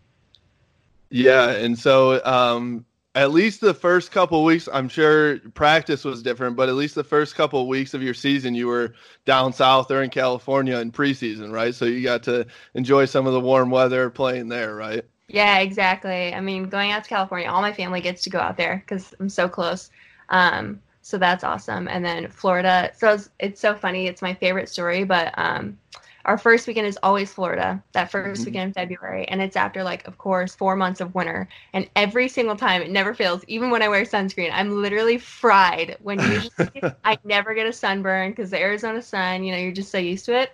[1.12, 2.86] Yeah, and so um,
[3.16, 7.04] at least the first couple weeks, I'm sure practice was different, but at least the
[7.04, 8.94] first couple weeks of your season, you were
[9.26, 11.74] down south or in California in preseason, right?
[11.74, 12.46] So you got to
[12.76, 15.04] enjoy some of the warm weather playing there, right?
[15.28, 16.34] Yeah, exactly.
[16.34, 19.14] I mean, going out to California, all my family gets to go out there because
[19.20, 19.92] I'm so close.
[20.30, 21.88] Um, so that's awesome.
[21.88, 22.92] And then Florida.
[22.96, 24.08] So it's, it's so funny.
[24.08, 25.80] It's my favorite story, but um,
[26.26, 28.46] our first weekend is always Florida, that 1st Mhm.
[28.46, 29.28] weekend in February.
[29.28, 31.48] And it's after, like, of course, four months of winter.
[31.74, 33.44] And every single time, it never fails.
[33.48, 35.98] Even when I wear sunscreen, I'm literally fried.
[36.02, 39.92] When usually I never get a sunburn because the Arizona sun, you know, you're just
[39.92, 40.52] so used to it.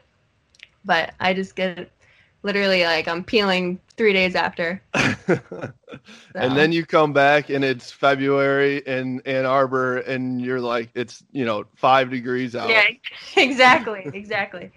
[0.85, 1.91] But I just get
[2.45, 4.81] literally like I'm peeling three days after.
[4.93, 11.23] and then you come back and it's February in Ann Arbor and you're like, it's,
[11.31, 12.69] you know, five degrees out.
[12.69, 12.83] Yeah,
[13.35, 14.71] exactly, exactly.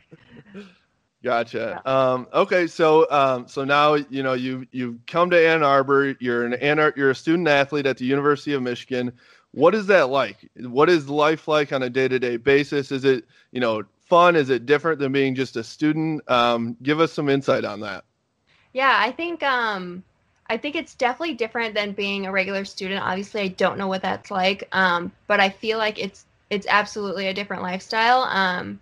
[1.23, 1.83] Gotcha.
[1.85, 6.15] Um, okay, so um, so now you know you you've come to Ann Arbor.
[6.21, 9.13] You're an Ann Ar- you're a student athlete at the University of Michigan.
[9.51, 10.49] What is that like?
[10.61, 12.93] What is life like on a day to day basis?
[12.93, 14.37] Is it you know fun?
[14.37, 16.29] Is it different than being just a student?
[16.31, 18.05] Um, give us some insight on that.
[18.73, 20.03] Yeah, I think um
[20.51, 23.03] I think it's definitely different than being a regular student.
[23.03, 27.27] Obviously, I don't know what that's like, um, but I feel like it's it's absolutely
[27.29, 28.23] a different lifestyle.
[28.23, 28.81] Um,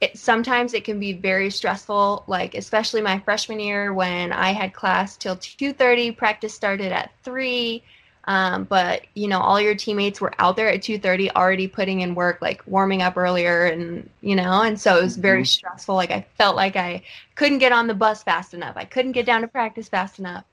[0.00, 2.24] it, sometimes it can be very stressful.
[2.26, 7.12] Like especially my freshman year when I had class till two thirty, practice started at
[7.22, 7.82] three.
[8.24, 12.00] Um, but you know, all your teammates were out there at two thirty, already putting
[12.00, 15.46] in work, like warming up earlier, and you know, and so it was very Mhm.
[15.46, 15.94] stressful.
[15.96, 17.02] Like I felt like I
[17.34, 18.76] couldn't get on the bus fast enough.
[18.76, 20.44] I couldn't get down to practice fast enough.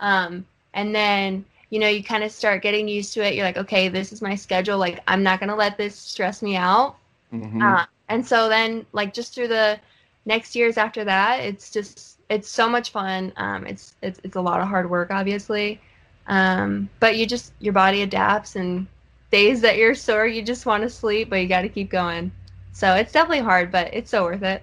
[0.00, 3.34] Um, and then you know, you kind of start getting used to it.
[3.34, 4.78] You're like, okay, this is my schedule.
[4.78, 6.96] Like I'm not gonna let this stress me out.
[7.32, 7.60] Mhm.
[7.60, 9.78] Uh, and so then, like just through the
[10.26, 13.32] next years after that, it's just it's so much fun.
[13.36, 15.80] Um, it's it's it's a lot of hard work, obviously,
[16.28, 18.56] um, but you just your body adapts.
[18.56, 18.86] And
[19.30, 22.32] days that you're sore, you just want to sleep, but you got to keep going.
[22.72, 24.62] So it's definitely hard, but it's so worth it.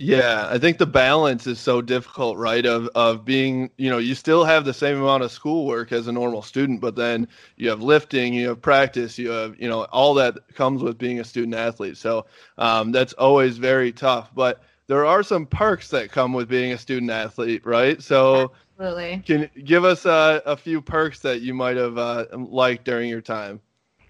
[0.00, 2.64] Yeah, I think the balance is so difficult, right?
[2.64, 6.12] Of of being, you know, you still have the same amount of schoolwork as a
[6.12, 7.26] normal student, but then
[7.56, 11.18] you have lifting, you have practice, you have, you know, all that comes with being
[11.18, 11.96] a student athlete.
[11.96, 12.26] So
[12.58, 14.30] um, that's always very tough.
[14.32, 18.00] But there are some perks that come with being a student athlete, right?
[18.00, 19.24] So Absolutely.
[19.24, 23.20] can give us uh, a few perks that you might have uh, liked during your
[23.20, 23.60] time?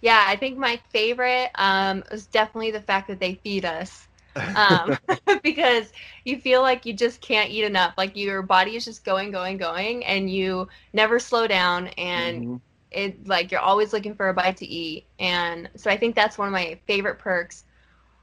[0.00, 4.08] Yeah, I think my favorite um, was definitely the fact that they feed us.
[4.54, 4.96] um,
[5.42, 5.92] because
[6.24, 7.94] you feel like you just can't eat enough.
[7.96, 11.88] Like your body is just going, going, going, and you never slow down.
[11.98, 12.60] And Mhm.
[12.90, 15.08] it like you're always looking for a bite to eat.
[15.18, 17.64] And so I think that's one of my favorite perks.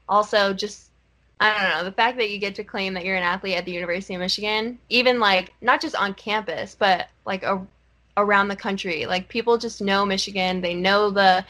[0.08, 0.85] Also, just
[1.40, 3.64] I don't know the fact that you get to claim that you're an athlete at
[3.66, 7.64] the University of Michigan, even like not just on campus, but like a,
[8.16, 9.06] around the country.
[9.06, 10.60] Like people just know Michigan.
[10.62, 11.44] They know the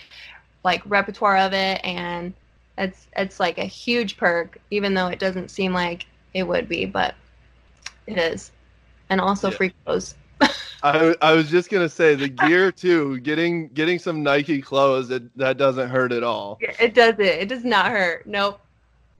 [0.64, 2.34] like repertoire of it, and
[2.78, 6.84] it's it's like a huge perk, even though it doesn't seem like it would be,
[6.84, 7.14] but
[8.06, 8.50] it is.
[9.08, 9.56] And also Yeah.
[9.56, 10.16] free clothes.
[10.82, 13.18] I, I was just gonna say the gear too.
[13.20, 16.58] Getting getting some Nike clothes that that doesn't hurt at all.
[16.60, 17.40] It does it.
[17.40, 18.26] It does not hurt.
[18.26, 18.60] Nope.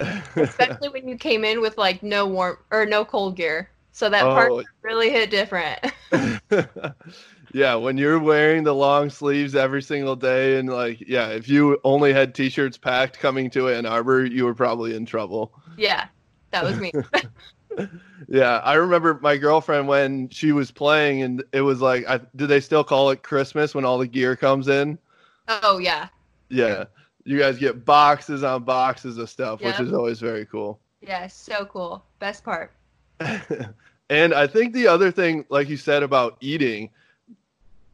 [0.00, 3.70] Especially when you came in with like no warm or no cold gear.
[3.92, 4.62] So that part Oh.
[4.82, 5.80] really hit different.
[7.52, 11.78] yeah, when you're wearing the long sleeves every single day, and like, yeah, if you
[11.84, 15.52] only had t-shirts packed coming to Ann Arbor, you were probably in trouble.
[15.76, 16.06] yeah,
[16.52, 16.92] that was me.
[18.28, 22.46] Yeah, I remember my girlfriend when she was playing, and it was like, I, do
[22.46, 24.98] they still call it Christmas when all the gear comes in?
[25.48, 26.08] oh yeah,
[26.48, 26.84] Yeah,
[27.26, 29.78] you guys get boxes on boxes of stuff, Yep.
[29.78, 30.80] which is always very cool.
[31.00, 32.04] yeah, so cool.
[32.18, 32.72] Best part.
[34.10, 36.90] and I think the other thing, like you said about eating,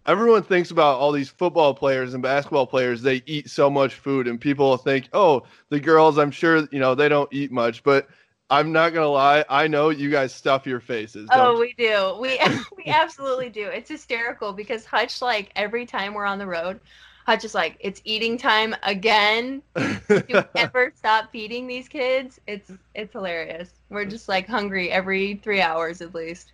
[0.07, 3.03] everyone thinks about all these football players and basketball players.
[3.03, 6.95] They eat so much food, and people think, oh, the girls, I'm sure, you know,
[6.95, 7.83] they don't eat much.
[7.83, 8.09] But
[8.51, 11.29] I'm not gonna lie, I know you guys stuff your faces.
[11.33, 12.17] Oh, we do.
[12.21, 12.39] We
[12.77, 13.67] we absolutely do.
[13.69, 16.81] It's hysterical because Hutch like every time we're on the road,
[17.27, 19.63] Hutch is like, it's eating time again.
[19.77, 20.01] you?
[20.29, 22.41] Do we ever stop feeding these kids?
[22.47, 23.81] It's it's hilarious.
[23.91, 26.53] We're just like hungry every three hours at least.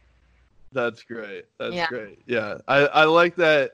[0.72, 1.44] That's great.
[1.58, 1.88] That's Yeah.
[1.88, 2.20] great.
[2.26, 2.58] Yeah.
[2.66, 3.72] I, I like that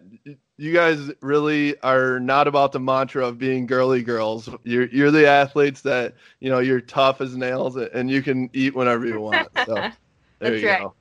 [0.57, 4.49] you guys really are not about the mantra of being girly girls.
[4.65, 8.75] You're you're the athletes that, you know, you're tough as nails and you can eat
[8.75, 9.49] whenever you want.
[9.59, 9.89] So
[10.41, 10.77] there That's you right.
[10.77, 10.95] go.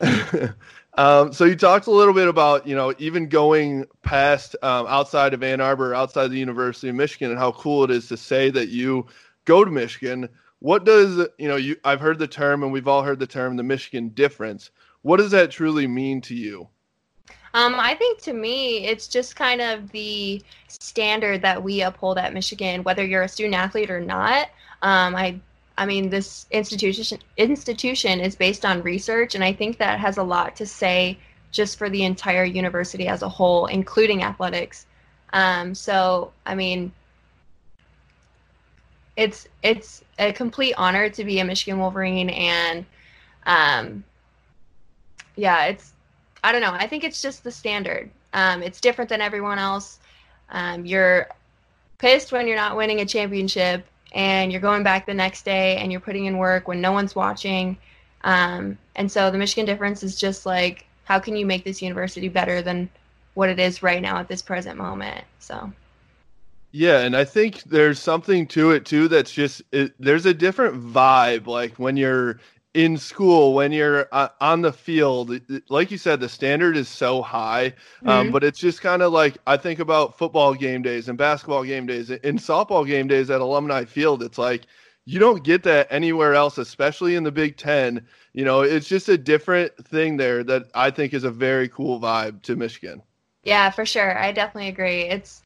[0.96, 5.34] um, so you talked a little bit about, you know, even going past um, outside
[5.34, 8.50] of Ann Arbor, outside the University of Michigan and how cool it is to say
[8.50, 9.06] that you
[9.44, 10.28] go to Michigan.
[10.60, 13.56] What does, you know, you I've heard the term and we've all heard the term
[13.56, 14.70] the Michigan difference.
[15.02, 16.68] What does that truly mean to you?
[17.54, 22.34] Um, I think to me, it's just kind of the standard that we uphold at
[22.34, 24.48] Michigan, whether you're a student athlete or not.
[24.82, 25.38] Um, I,
[25.76, 30.22] I mean, this institution institution is based on research, and I think that has a
[30.22, 31.18] lot to say
[31.50, 34.86] just for the entire university as a whole, including athletics.
[35.32, 36.92] Um, so, I mean,
[39.16, 42.84] it's it's a complete honor to be a Michigan Wolverine, and
[43.46, 44.04] um,
[45.36, 45.92] yeah, it's
[46.42, 46.72] I don't know.
[46.72, 48.10] I think it's just the standard.
[48.32, 49.98] Um, it's different than everyone else.
[50.50, 51.28] Um, you're
[51.98, 55.90] pissed when you're not winning a championship, and you're going back the next day and
[55.92, 57.76] you're putting in work when no one's watching.
[58.22, 62.28] Um, and so the Michigan difference is just like, how can you make this university
[62.28, 62.88] better than
[63.34, 65.24] what it is right now at this present moment?
[65.40, 65.72] So
[66.72, 70.82] Yeah, and I think there's something to it too that's just it, there's a different
[70.82, 72.38] vibe like when you're
[72.74, 75.30] in school when you're uh, on the field
[75.68, 77.72] like you said the standard is so high
[78.06, 78.32] um, Mhm.
[78.32, 81.86] but it's just kind of like i think about football game days and basketball game
[81.86, 84.66] days and softball game days at alumni field it's like
[85.06, 89.08] you don't get that anywhere else especially in the big 10 you know it's just
[89.08, 93.02] a different thing there that i think is a very cool vibe to michigan
[93.42, 94.18] Yeah, for sure.
[94.18, 95.02] I definitely agree.
[95.02, 95.44] It's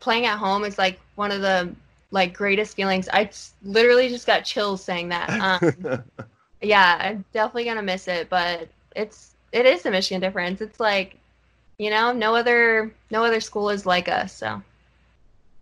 [0.00, 1.76] playing at home is like one of the
[2.10, 3.08] like greatest feelings.
[3.12, 3.30] i
[3.62, 5.34] literally just got chills saying that.
[5.38, 5.60] Um,
[6.66, 10.60] yeah, I'm definitely gonna miss it, but it's it is the Michigan difference.
[10.60, 11.16] It's like,
[11.78, 14.32] you know, no other no other school is like us.
[14.32, 14.62] So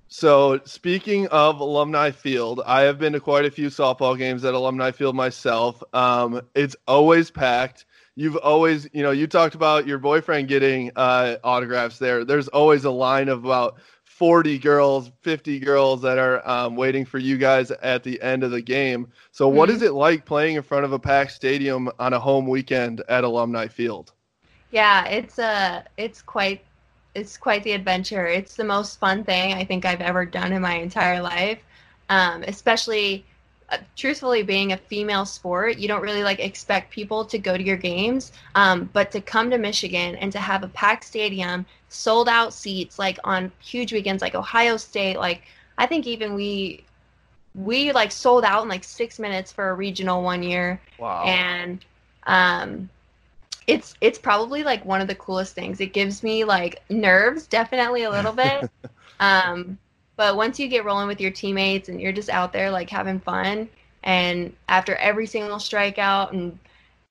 [0.09, 4.55] So, speaking of Alumni Field, I have been to quite a few softball games at
[4.55, 5.82] Alumni Field myself.
[5.94, 7.86] Um, it's always packed.
[8.14, 12.24] You've always, you know, you talked about your boyfriend getting uh, autographs there.
[12.26, 13.80] There's always a line of about
[14.22, 18.52] 40 girls, 50 girls that are um, waiting for you guys at the end of
[18.52, 19.10] the game.
[19.32, 19.70] So, what Mhm.
[19.70, 23.24] is it like playing in front of a packed stadium on a home weekend at
[23.24, 24.12] Alumni Field?
[24.70, 26.64] yeah, it's uh it's quite
[27.14, 28.26] it's quite the adventure.
[28.26, 31.64] It's the most fun thing I think I've ever done in my entire life.
[32.08, 33.24] Um, especially
[33.96, 37.76] truthfully being a female sport, you don't really like expect people to go to your
[37.76, 38.32] games.
[38.54, 42.98] Um, but to come to Michigan and to have a packed stadium, sold out seats
[42.98, 45.42] like on huge weekends like Ohio State, like
[45.78, 46.84] I think even we
[47.54, 51.24] we like sold out in like 6 minutes for a regional one year Wow.
[51.24, 51.84] and
[52.26, 52.88] um
[53.66, 58.02] it's it's probably like one of the coolest things it gives me like nerves definitely
[58.04, 58.68] a little bit
[59.20, 59.78] um
[60.16, 63.20] but once you get rolling with your teammates and you're just out there like having
[63.20, 63.68] fun
[64.04, 66.58] and after every single strikeout and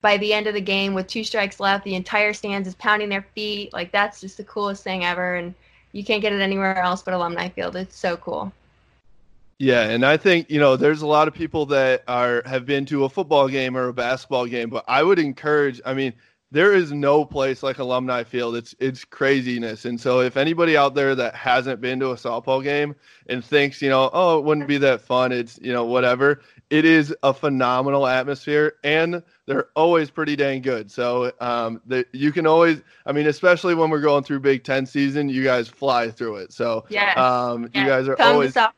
[0.01, 3.09] by the end of the game with two strikes left the entire stands is pounding
[3.09, 5.53] their feet like that's just the coolest thing ever and
[5.93, 8.51] you can't get it anywhere else but alumni field it's so cool
[9.59, 12.83] Yeah, and I think you know there's a lot of people that are have been
[12.87, 15.79] to a football game or a basketball game, but I would encourage.
[15.85, 16.13] I mean,
[16.51, 18.55] there is no place like Alumni Field.
[18.55, 22.61] It's it's craziness, and so if anybody out there that hasn't been to a softball
[22.61, 22.93] game
[23.27, 26.41] and thinks you know, oh, it wouldn't be that fun, it's you know whatever.
[26.69, 30.91] It is a phenomenal atmosphere, and they're always pretty dang good.
[30.91, 34.85] So um, that you can always, I mean, especially when we're going through Big Ten
[34.85, 36.53] season, you guys fly through it.
[36.53, 38.73] So yes um, you guys are Come to always South-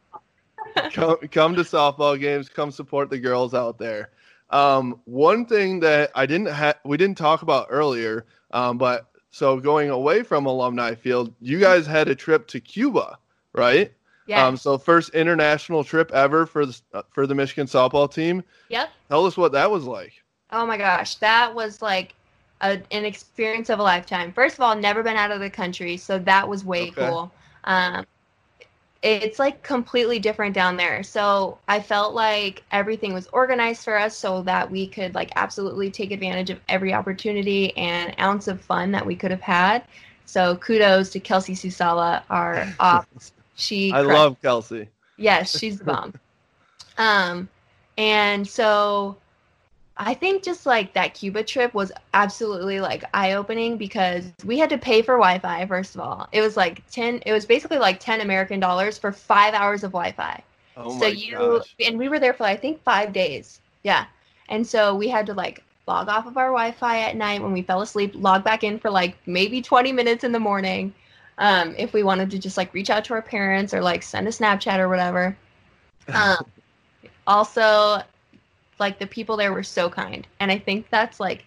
[0.91, 2.49] come come to softball games.
[2.49, 4.11] Come support the girls out there.
[4.49, 9.59] Um, one thing that I didn't ha- we didn't talk about earlier, um, but so
[9.59, 13.17] going away from Alumni Field, you guys had a trip to Cuba,
[13.53, 13.91] right?
[14.25, 14.39] yes.
[14.39, 18.43] Um, so first international trip ever for the uh, for the Michigan softball team.
[18.69, 20.13] yep Tell us what that was like.
[20.51, 22.15] Oh my gosh, that was like
[22.61, 24.31] a, an experience of a lifetime.
[24.33, 26.91] First of all, never been out of the country, so that was way Okay.
[26.91, 27.31] cool.
[27.65, 28.05] Um,
[29.03, 31.03] it's like completely different down there.
[31.03, 35.91] So I felt like everything was organized for us so that we could like absolutely
[35.91, 39.83] take advantage of every opportunity and ounce of fun that we could have had.
[40.25, 43.33] So kudos to Kelsey Susala, our ops.
[43.55, 44.87] She I crushed love Kelsey.
[45.17, 46.13] Yes, she's the bomb.
[46.97, 47.49] um,
[47.97, 49.17] and so
[49.97, 54.69] I think just like that Cuba trip was absolutely like eye opening because we had
[54.71, 56.27] to pay for Wi Fi, first of all.
[56.31, 59.91] It was like 10, it was basically like 10 American dollars for five hours of
[59.91, 60.43] Wi Fi.
[60.75, 61.75] Oh so you, gosh.
[61.85, 63.61] and we were there for I think five days.
[63.83, 64.05] Yeah.
[64.49, 67.53] And so we had to like log off of our Wi Fi at night when
[67.53, 70.93] we fell asleep, log back in for like maybe 20 minutes in the morning.
[71.37, 74.27] Um, if we wanted to just like reach out to our parents or like send
[74.27, 75.37] a Snapchat or whatever.
[76.13, 76.45] Um,
[77.25, 78.01] also,
[78.83, 81.45] like the people there were so kind, and I think that's like,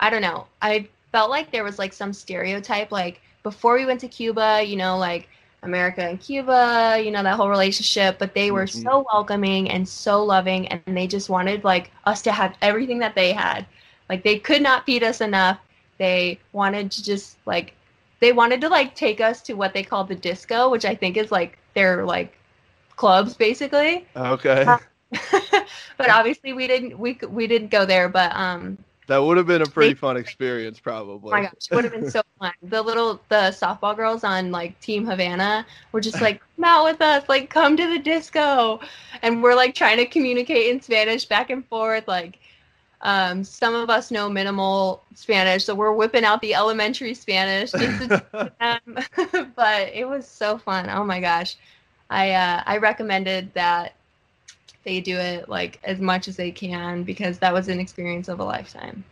[0.00, 0.46] I don't know.
[0.60, 4.76] I felt like there was like some stereotype, like before we went to Cuba, you
[4.76, 5.28] know, like
[5.62, 8.68] America and Cuba, you know, that whole relationship, but they were Mhm.
[8.68, 13.14] so welcoming and so loving, and they just wanted like us to have everything that
[13.14, 13.66] they had.
[14.08, 15.58] Like they could not feed us enough.
[15.98, 17.74] They wanted to just like
[18.20, 21.16] they wanted to like take us to what they call the disco, which I think
[21.16, 22.38] is like their like
[22.96, 24.06] clubs basically.
[24.16, 24.78] Okay,
[25.96, 29.62] but obviously we didn't we we didn't go there, but um that would have been
[29.62, 31.32] a pretty fun experience, probably.
[31.32, 32.52] oh my gosh, it would have been so fun.
[32.62, 37.02] The little the softball girls on like Team Havana were just like, come out with
[37.02, 38.80] us, like come to the disco.
[39.22, 42.06] And we're like trying to communicate in Spanish back and forth.
[42.06, 42.38] Like
[43.00, 48.08] um some of us know minimal Spanish, so we're whipping out the elementary Spanish just
[48.08, 49.52] to them.
[49.56, 50.88] but it was so fun.
[50.88, 51.56] Oh my gosh.
[52.08, 53.94] I uh I recommended that
[54.84, 58.40] they do it like as much as they can because that was an experience of
[58.40, 59.04] a lifetime.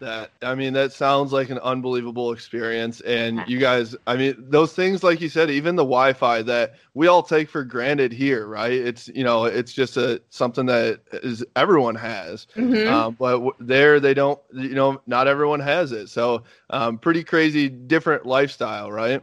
[0.00, 3.00] That I mean, that sounds like an unbelievable experience.
[3.00, 7.08] And you guys, I mean, those things, like you said, even the Wi-Fi that we
[7.08, 8.70] all take for granted here, right?
[8.72, 12.46] It's you know, it's just a something that is everyone has.
[12.56, 12.86] Mhm.
[12.88, 14.38] Um, but w- there, they don't.
[14.52, 16.08] You know, not everyone has it.
[16.10, 19.20] So, um, pretty crazy, different lifestyle, right?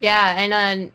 [0.00, 0.92] Yeah, and then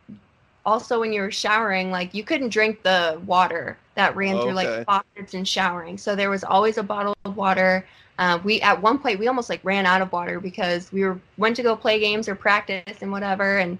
[0.65, 4.74] also when you were showering, like you couldn't drink the water that ran through like
[4.86, 5.97] faucets and showering.
[5.97, 7.86] So there was always a bottle of water.
[8.20, 11.20] Uh, we at one point we almost like ran out of water because we were
[11.38, 13.80] went to go play games or practice and whatever, and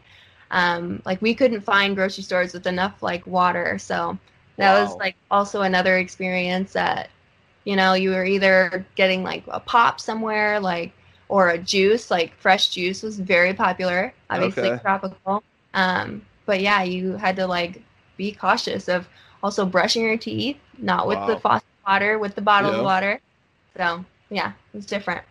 [0.52, 4.18] Um, like we couldn't find grocery stores with enough like water, so
[4.58, 4.82] that Wow.
[4.82, 7.10] was like also another experience that
[7.66, 10.94] you know you were either getting like a pop somewhere like
[11.30, 14.80] or a juice like fresh juice was very popular obviously Okay.
[14.82, 15.44] tropical
[15.74, 17.82] um but yeah you had to like
[18.18, 19.08] be cautious of
[19.44, 22.82] also brushing your teeth not with the faucet water with the bottled Yeah.
[22.84, 23.20] water
[23.78, 25.24] so yeah it's different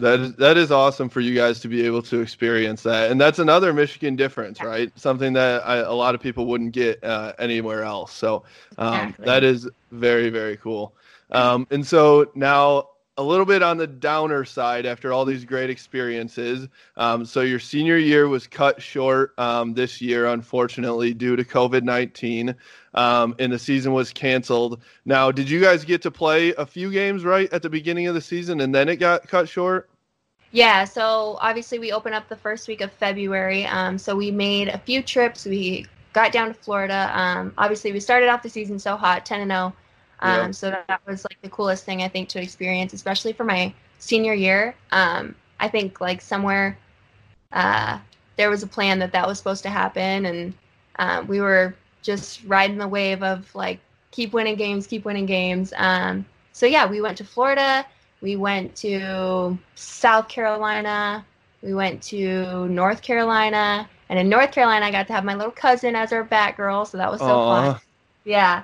[0.00, 3.20] That is that is awesome for you guys to be able to experience that, and
[3.20, 4.66] that's another Michigan difference, Yeah.
[4.66, 4.92] right?
[4.98, 8.12] Something that I, a lot of people wouldn't get uh, anywhere else.
[8.12, 8.44] So
[8.76, 9.24] um, Exactly.
[9.26, 10.96] that is very very cool.
[11.30, 15.70] Um, and so now a little bit on the downer side after all these great
[15.70, 16.68] experiences.
[16.96, 21.82] Um, so your senior year was cut short um, this year, unfortunately, due to COVID
[21.82, 22.54] nineteen,
[22.94, 24.82] um, and the season was canceled.
[25.04, 28.14] Now, did you guys get to play a few games right at the beginning of
[28.14, 29.88] the season, and then it got cut short?
[30.50, 33.66] Yeah, so obviously we open up the first week of February.
[33.66, 35.46] Um, so we made a few trips.
[35.46, 37.10] We got down to Florida.
[37.12, 39.72] Um, obviously we started off the season so hot, 10 and 0.
[40.20, 40.50] Um, Yeah.
[40.52, 44.34] So that, was like the coolest thing I think to experience, especially for my senior
[44.34, 44.74] year.
[44.92, 46.78] Um, I think like somewhere
[47.52, 47.98] uh,
[48.36, 50.54] there was a plan that that was supposed to happen, and
[50.96, 55.72] um, we were just riding the wave of like keep winning games, keep winning games.
[55.76, 57.86] Um, so yeah, we went to Florida.
[58.20, 61.24] We went to South Carolina.
[61.62, 63.88] We went to North Carolina.
[64.08, 66.86] And in North Carolina, I got to have my little cousin as our Batgirl.
[66.86, 67.72] So that was so Aw.
[67.72, 67.80] fun.
[68.24, 68.62] Yeah.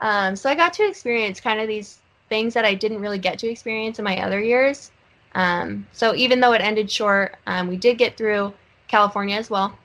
[0.00, 1.98] Um, so I got to experience kind of these
[2.28, 4.90] things that I didn't really get to experience in my other years.
[5.34, 8.52] Um, so even though it ended short, um, we did get through
[8.88, 9.76] California as well.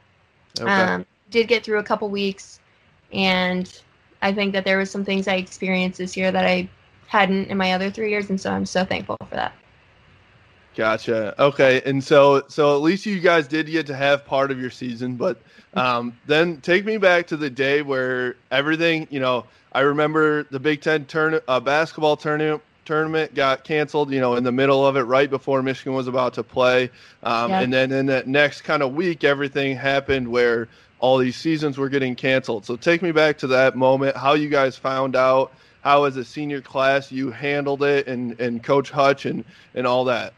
[0.59, 0.71] Okay.
[0.71, 2.59] Um, did get through a couple weeks,
[3.11, 3.81] and
[4.21, 6.69] I think that there was some things I experienced this year that I
[7.07, 9.53] hadn't in my other three years, and so I'm so thankful for that.
[10.75, 11.41] Gotcha.
[11.41, 14.69] Okay, and so so at least you guys did get to have part of your
[14.69, 15.37] season, but
[15.73, 19.07] um, then take me back to the day where everything.
[19.09, 24.11] You know, I remember the Big Ten turn uh, basketball tournament tournament got canceled.
[24.11, 26.91] You know, in the middle of it, right before Michigan was about to play,
[27.23, 27.61] um, Yeah.
[27.61, 30.67] and then in that next kind of week, everything happened where
[30.99, 32.65] all these seasons were getting canceled.
[32.65, 34.17] So take me back to that moment.
[34.17, 35.53] How you guys found out.
[35.83, 39.45] How, as a senior class, you handled it, and, and Coach Hutch and,
[39.75, 40.33] and all that.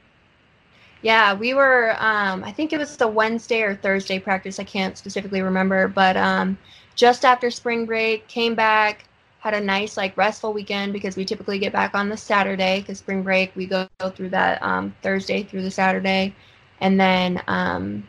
[1.01, 1.95] Yeah, we were.
[1.99, 4.59] Um, I think it was the Wednesday or Thursday practice.
[4.59, 6.57] I can't specifically remember, but um,
[6.95, 9.05] just after spring break, came back,
[9.39, 12.97] had a nice like restful weekend because we typically get back on the Saturday because
[12.99, 16.35] spring break we go, through that um, Thursday through the Saturday,
[16.81, 18.07] and then um,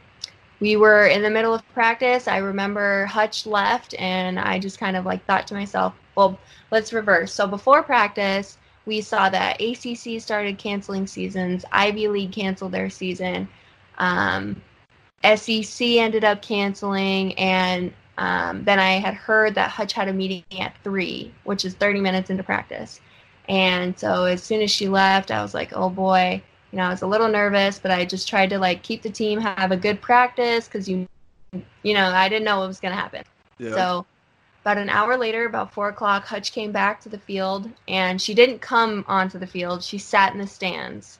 [0.61, 2.27] we were in the middle of practice.
[2.27, 6.39] I remember Hutch left, and I just kind of like thought to myself, well,
[6.71, 7.33] let's reverse.
[7.33, 8.57] So before practice
[8.89, 13.47] we saw that ACC started canceling seasons, Ivy League canceled their season,
[13.99, 14.61] um,
[15.23, 20.43] SEC ended up canceling, and um, then I had heard that Hutch had a meeting
[20.59, 23.01] at three, which is 30 minutes into practice.
[23.47, 26.89] And so as soon as she left, I was like, oh boy, you know, I
[26.89, 29.77] was a little nervous, but I just tried to like keep the team have a
[29.77, 31.07] good practice because you,
[31.83, 33.23] you know, I didn't know what was going to happen.
[33.59, 33.75] Yeah.
[33.75, 34.07] So
[34.63, 38.35] about an hour later, about four o'clock, Hutch came back to the field and she
[38.35, 39.83] didn't come onto the field.
[39.83, 41.19] She sat in the stands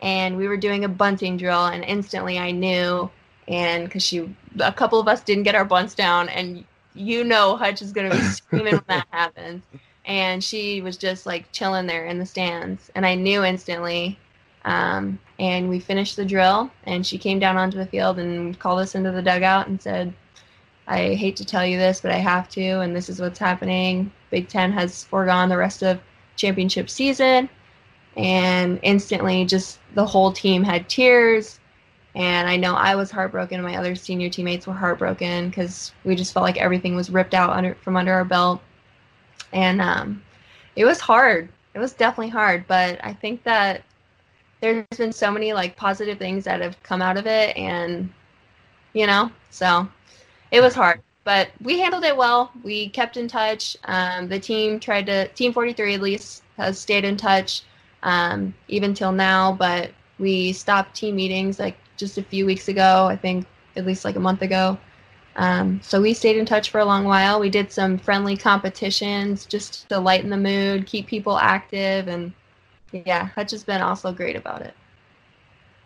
[0.00, 3.10] and we were doing a bunting drill and instantly I knew
[3.48, 6.64] and because she a couple of us didn't get our bunts down and
[6.94, 9.64] you know Hutch is gonna be screaming when that happens.
[10.06, 14.18] And she was just like chilling there in the stands and I knew instantly.
[14.66, 18.80] Um, and we finished the drill and she came down onto the field and called
[18.80, 20.14] us into the dugout and said,
[20.86, 24.12] I hate to tell you this, but I have to, and this is what's happening.
[24.30, 26.00] Big Ten has foregone the rest of
[26.36, 27.48] championship season,
[28.16, 31.58] and instantly, just the whole team had tears.
[32.14, 36.32] And I know I was heartbroken, my other senior teammates were heartbroken because we just
[36.32, 38.60] felt like everything was ripped out under from under our belt,
[39.52, 40.22] and um,
[40.76, 41.48] it was hard.
[41.74, 43.82] It was definitely hard, but I think that
[44.60, 48.12] there's been so many like positive things that have come out of it, and
[48.92, 49.88] you know, so
[50.54, 52.52] it was hard, but we handled it well.
[52.62, 53.76] We kept in touch.
[53.86, 57.62] Um, the team tried to, Team 43 at least has stayed in touch
[58.04, 59.90] um, even till now, but
[60.20, 64.14] we stopped team meetings like just a few weeks ago, I think at least like
[64.14, 64.78] a month ago.
[65.34, 67.40] Um, so we stayed in touch for a long while.
[67.40, 72.32] We did some friendly competitions just to lighten the mood, keep people active, and
[72.92, 74.74] yeah, Hutch has been also great about it.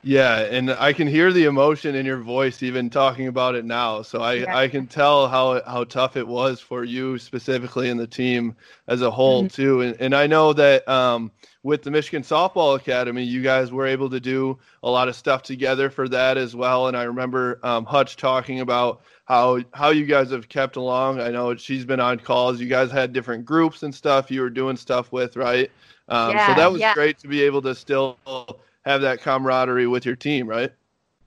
[0.02, 4.02] Yeah, and I can hear the emotion in your voice even talking about it now.
[4.02, 4.56] So I, Yeah.
[4.56, 9.02] I can tell how how tough it was for you specifically and the team as
[9.02, 9.52] a whole Mhm.
[9.52, 9.80] too.
[9.82, 11.32] And and I know that um,
[11.62, 15.42] with the Michigan Softball Academy, you guys were able to do a lot of stuff
[15.42, 16.86] together for that as well.
[16.86, 21.20] And I remember um, Hutch talking about how how you guys have kept along.
[21.20, 22.60] I know she's been on calls.
[22.60, 25.70] You guys had different groups and stuff you were doing stuff with, right?
[26.08, 26.94] Um, so that was yeah.
[26.94, 28.18] great to be able to still
[28.84, 30.72] have that camaraderie with your team, right?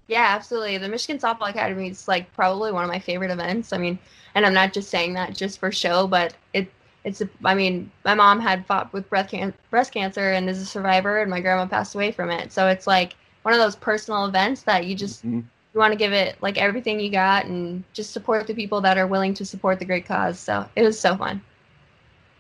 [0.08, 0.78] Yeah, absolutely.
[0.78, 3.72] The Michigan Softball Academy is like probably one of my favorite events.
[3.72, 3.98] I mean,
[4.36, 6.72] and I'm not just saying that just for show, but it
[7.04, 10.60] it's a, I mean, my mom had fought with breast can- breast cancer and is
[10.62, 12.52] a survivor, and my grandma passed away from it.
[12.52, 15.44] So it's like one of those personal events that you just Mhm.
[15.74, 18.98] you want to give it like everything you got and just support the people that
[18.98, 20.40] are willing to support the great cause.
[20.40, 21.42] So it was so fun.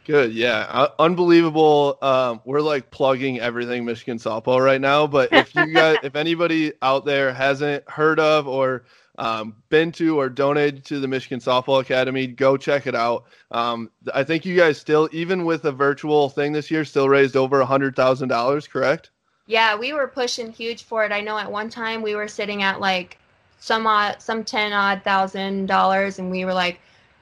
[0.06, 1.97] Good, yeah, uh, unbelievable.
[2.02, 6.74] Um, we're like plugging everything Michigan softball right now, but if you guys, if anybody
[6.82, 8.84] out there hasn't heard of or
[9.18, 13.26] um, been to or donated to the Michigan Softball Academy, go check it out.
[13.52, 17.36] Um, I think you guys still, even with a virtual thing this year, still raised
[17.36, 18.68] over a hundred thousand dollars.
[18.68, 19.12] Correct?
[19.45, 21.12] Yeah, we were pushing huge for it.
[21.12, 23.20] I know at one time we were sitting at like
[23.60, 26.80] some odd, some ten odd thousand dollars, and we were like,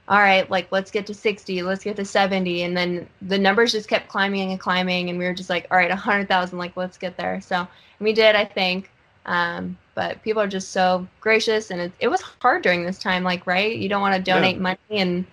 [0.10, 3.72] all right, like let's get to sixty, let's get to seventy, and then the numbers
[3.74, 6.57] just kept climbing and climbing, and we were just like, all right, a hundred thousand,
[6.60, 7.41] like let's get there.
[7.41, 7.68] So
[7.99, 8.89] we did, I think.
[9.26, 13.24] Um, but people are just so gracious, and it, it was hard during this time,
[13.24, 14.39] like right, you don't want to Yeah.
[14.39, 15.26] donate money, and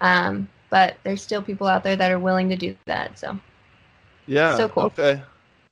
[0.00, 3.18] um, but there's still people out there that are willing to do that.
[3.18, 3.38] So
[4.26, 4.54] Yeah.
[4.56, 4.92] So cool.
[4.98, 5.22] Okay.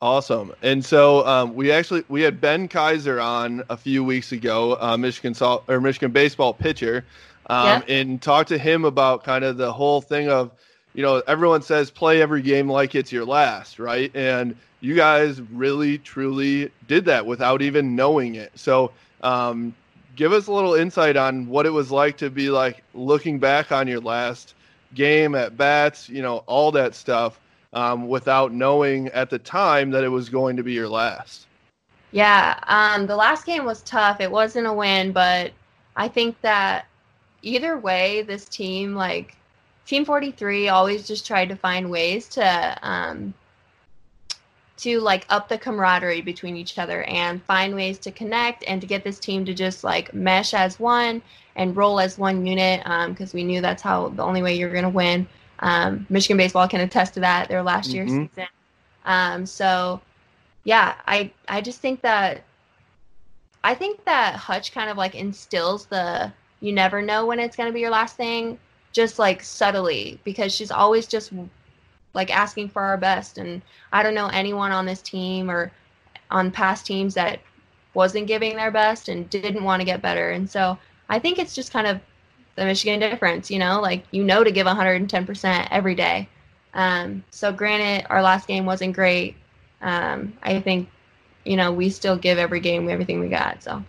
[0.01, 0.53] Awesome.
[0.63, 4.97] And so um, we actually we had Ben Keizer on a few weeks ago, uh,
[4.97, 7.07] Michigan salt or Michigan baseball pitcher,
[7.47, 10.53] um, and talk to him about kind of the whole thing of,
[10.95, 14.15] you know, everyone says play every game like it's your last, right?
[14.15, 18.53] And you guys really truly did that without even knowing it.
[18.55, 19.75] So um,
[20.17, 23.73] give us a little insight on what it was like to be like looking back
[23.73, 24.55] on your last
[24.95, 27.41] game at bats, you know, all that stuff
[27.73, 31.47] um, without knowing at the time that it was going to be your last.
[32.11, 34.21] Yeah, um, the last game was tough.
[34.21, 35.53] It wasn't a win, but
[35.97, 36.87] I think that
[37.43, 39.37] either way, this team, like
[39.87, 43.35] Team 43, always just tried to find ways to um,
[44.79, 48.87] to like up the camaraderie between each other and find ways to connect and to
[48.87, 51.23] get this team to just like mesh as one
[51.57, 54.83] and roll as one unit because we knew that's how the only way you're going
[54.83, 55.27] to win.
[55.61, 57.49] Um, Michigan baseball can attest to that.
[57.49, 58.29] Their last year's Mhm.
[58.31, 58.49] season.
[59.05, 60.01] Um, so
[60.65, 62.43] yeah, I I just think that
[63.65, 66.33] I think that Hutch kind of like instills the
[66.63, 68.59] you never know when it's going to be your last thing
[68.93, 71.33] just like subtly because she's always just
[72.15, 73.61] like asking for our best and
[73.93, 75.73] I don't know anyone on this team or
[76.31, 77.41] on past teams that
[77.95, 81.55] wasn't giving their best and didn't want to get better and so I think it's
[81.55, 82.01] just kind of
[82.55, 86.29] the Michigan difference, you know, like you know to give 110% every day.
[86.75, 89.37] Um, so granted, our last game wasn't great.
[89.81, 90.89] Um, I think,
[91.45, 93.63] you know, we still give every game everything we got.
[93.63, 93.85] So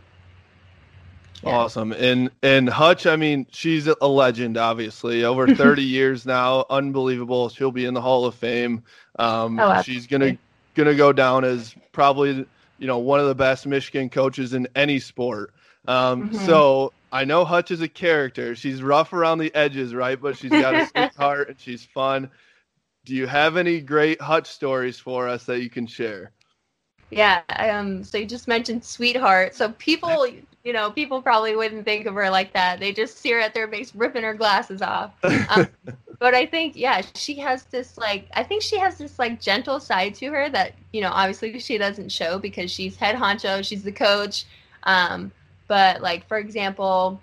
[1.43, 1.51] Yeah.
[1.51, 1.91] Awesome.
[1.93, 5.25] And and Hutch, I mean, she's a legend, obviously.
[5.25, 6.65] Over 30 years now.
[6.69, 7.49] Unbelievable.
[7.49, 8.83] She'll be in the Hall of Fame.
[9.19, 10.37] Um, Oh, she's gonna
[10.75, 12.45] gonna go down as probably
[12.77, 15.53] you know one of the best Michigan coaches in any sport.
[15.87, 16.35] Um, Mhm.
[16.35, 18.55] So I know Hutch is a character.
[18.55, 20.19] She's rough around the edges, right?
[20.21, 22.31] But she's got a sweet heart and she's fun.
[23.05, 26.33] Do you have any great Hutch stories for us that you can share?
[27.11, 29.55] yeah, um, so you just mentioned sweetheart.
[29.55, 30.27] So people,
[30.63, 32.79] you know, people probably wouldn't think of her like that.
[32.79, 35.13] They just see her at their base ripping her glasses off.
[35.49, 35.67] Um,
[36.19, 39.79] but I think, yeah, she has this like, I think she has this like gentle
[39.81, 43.83] side to her that, you know, obviously she doesn't show because she's head honcho, she's
[43.83, 44.45] the coach.
[44.83, 45.33] Um,
[45.67, 47.19] but like, for example,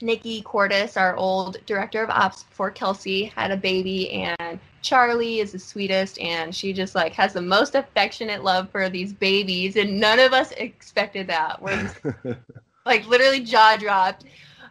[0.00, 5.52] Nikki Cordis, our old director of ops before Kelsey, had a baby, and Charlie is
[5.52, 9.98] the sweetest, and she just like has the most affectionate love for these babies, and
[9.98, 11.60] none of us expected that.
[11.60, 11.96] We're just
[12.88, 14.24] like literally jaw dropped.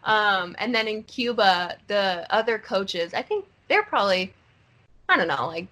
[0.04, 4.34] Um, and then in Cuba, the other coaches, I think they're probably,
[5.10, 5.68] I don't know, like,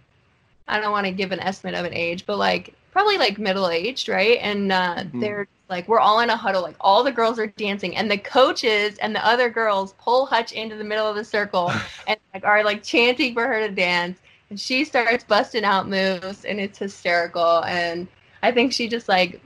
[0.68, 3.70] I don't want to give an estimate of an age, but like probably like middle
[3.70, 4.40] aged, right?
[4.42, 5.22] And uh, Mhm.
[5.22, 8.18] they're like, we're all in a huddle, like all the girls are dancing, and the
[8.18, 11.72] coaches and the other girls pull Hutch into the middle of the circle
[12.08, 14.20] and like are like chanting for her to dance,
[14.50, 17.64] and she starts busting out moves, and it's hysterical.
[17.66, 18.08] And
[18.44, 19.42] I think she just like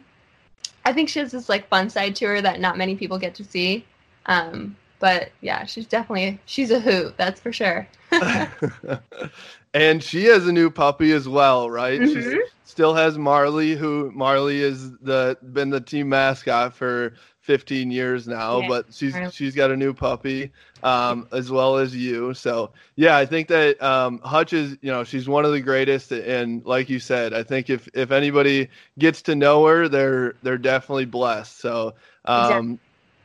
[0.86, 3.36] I think she has this like fun side to her that not many people get
[3.36, 3.86] to see.
[4.26, 7.16] Um, but yeah, she's definitely she's a hoot.
[7.18, 7.88] That's for sure.
[9.74, 12.08] and she has a new puppy as well, right?
[12.08, 12.38] She Mhm.
[12.64, 17.14] still has Marley, who Marley is the been the team mascot for
[17.50, 19.32] 15 years now, Yeah, but she's Marley.
[19.32, 20.52] she's got a new puppy,
[20.84, 22.36] um, as well as you.
[22.36, 26.12] So yeah, I think that um, Hutch is, you know, she's one of the greatest,
[26.12, 28.70] and like you said, I think if if anybody
[29.00, 31.60] gets to know her, they're they're definitely blessed.
[31.60, 31.96] So
[32.26, 32.80] um,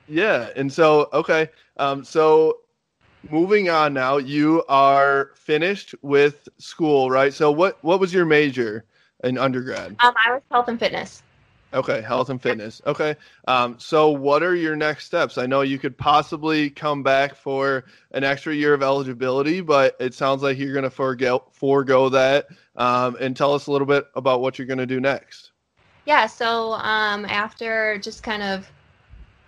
[0.09, 2.61] yeah, and so okay, um, so
[3.31, 8.85] moving on now you are finished with school right so what what was your major
[9.23, 11.23] in undergrad Um, I was health and fitness.
[11.75, 12.81] Okay health and fitness.
[12.87, 13.17] Okay
[13.49, 15.39] um, so what are your next steps?
[15.39, 20.15] I know you could possibly come back for an extra year of eligibility but it
[20.15, 22.47] sounds like you're going to forego forego that
[22.77, 25.51] um, and tell us a little bit about what you're going to do next.
[26.07, 28.71] Yeah, so um, after just kind of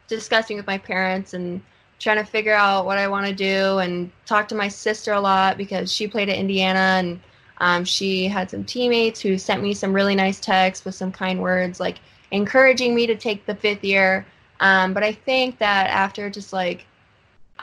[0.08, 1.60] discussing with my parents and
[1.98, 5.20] trying to figure out what I want to do and talk to my sister a
[5.20, 7.20] lot because she played at Indiana and
[7.58, 11.40] um, she had some teammates who sent me some really nice texts with some kind
[11.40, 11.96] words like
[12.30, 14.26] encouraging me to take the fifth year.
[14.60, 16.86] Um, but I think that after just like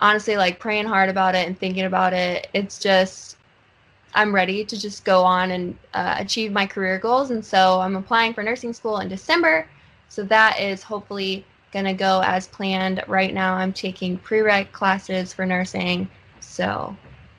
[0.02, 3.38] honestly like praying hard about it and thinking about it, it's just
[4.16, 7.32] I'm ready to just go on and uh, achieve my career goals.
[7.32, 9.68] And so I'm applying for nursing school in December.
[10.10, 13.04] So that is hopefully going to go as planned.
[13.08, 16.08] Right now, I'm taking prereq classes for nursing.
[16.40, 16.96] So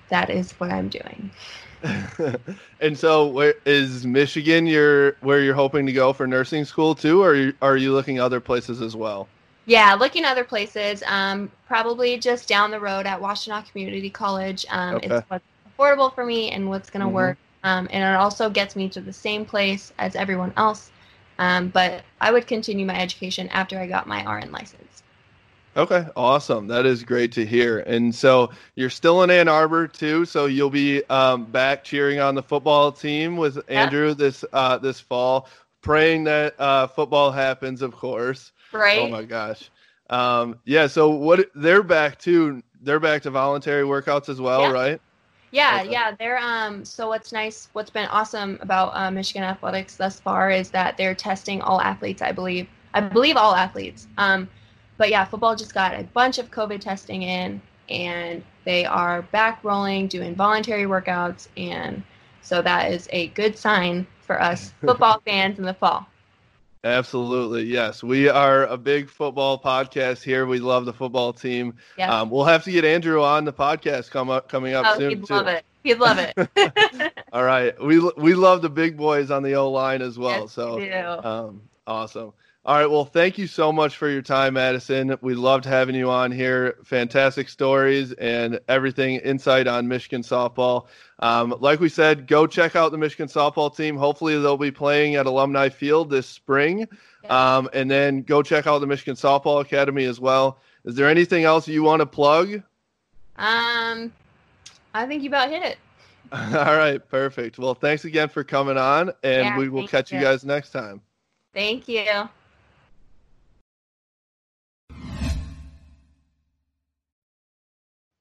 [0.09, 1.31] that is what I'm doing.
[2.81, 7.23] and so where is michigan your where you're hoping to go for nursing school too
[7.23, 9.31] or are you, are you looking other places as well
[9.67, 11.03] Yeah, looking other places.
[11.07, 14.67] Um, probably just down the road at Washtenaw Community College.
[14.71, 15.07] Um, Okay.
[15.09, 15.45] It's what's
[15.79, 17.13] affordable for me and what's going to Mhm.
[17.13, 17.39] work.
[17.63, 20.93] Um, and it also gets me to the same place as everyone else.
[21.39, 24.94] Um, but I would continue my education after I got my RN license.
[25.77, 26.69] Okay, awesome.
[26.69, 27.81] That is great to hear.
[27.81, 32.37] And so you're still in Ann Arbor too, so you'll be um, back cheering on
[32.37, 35.49] the football team with Andrew this uh, this fall,
[35.83, 38.53] praying that uh, football happens, of course.
[38.73, 38.99] Right?
[38.99, 39.69] Oh my gosh.
[40.11, 40.87] Um, yeah.
[40.87, 42.63] So what they're back to?
[42.81, 44.71] They're back to voluntary workouts as well, Yeah.
[44.71, 45.01] right?
[45.51, 45.91] Yeah, Okay.
[45.91, 46.13] yeah.
[46.17, 46.85] They're um.
[46.85, 51.17] So what's nice, what's been awesome about uh, Michigan athletics thus far is that they're
[51.17, 52.23] testing all athletes.
[52.23, 52.69] I believe.
[52.93, 54.07] I believe all athletes.
[54.19, 54.49] Um,
[54.97, 59.63] but yeah, football just got a bunch of COVID testing in, and they are back
[59.63, 62.03] rolling, doing voluntary workouts, and
[62.43, 66.07] so that is a good sign for us football fans in the fall.
[66.85, 68.03] Absolutely, yes.
[68.03, 70.45] We are a big football podcast here.
[70.45, 71.77] We love the football team.
[71.97, 72.15] Yeah.
[72.15, 75.11] Um, we'll have to get Andrew on the podcast come up coming up oh, soon
[75.11, 75.35] he'd too.
[75.35, 75.65] love it.
[75.83, 77.13] He'd love it.
[77.33, 80.43] All right, we we love the big boys on the O line as well.
[80.43, 82.35] Yes, so we um, awesome.
[82.67, 85.19] All right, well, thank you so much for your time, Madison.
[85.21, 86.79] We loved having you on here.
[86.85, 90.87] Fantastic stories and everything insight on Michigan softball.
[91.19, 93.99] Um, like we said, go check out the Michigan softball team.
[93.99, 96.89] Hopefully, they'll be playing at Alumni Field this spring.
[97.29, 100.59] Um, and then go check out the Michigan Softball Academy as well.
[100.85, 102.63] Is there anything else you want to plug?
[103.37, 104.13] um,
[104.95, 105.79] I think you about hit it.
[106.33, 107.59] All right, perfect.
[107.59, 110.25] Well, thanks again for coming on, and Yeah, we will catch you you.
[110.25, 111.01] guys next time.
[111.53, 112.29] Thank you.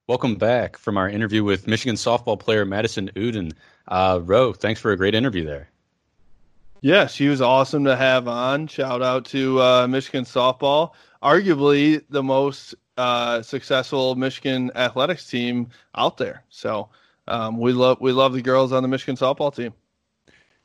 [0.06, 3.54] Welcome back from our interview with Michigan softball player Madison Uden.
[3.88, 5.70] Uh, Ro, thanks for a great interview there.
[6.82, 8.68] Yeah, she was awesome to have on.
[8.68, 10.92] Shout out to uh, Michigan softball,
[11.24, 16.44] arguably the most uh, successful Michigan athletics team out there.
[16.50, 16.90] So
[17.30, 19.74] um, we love we love the girls on the Michigan softball team.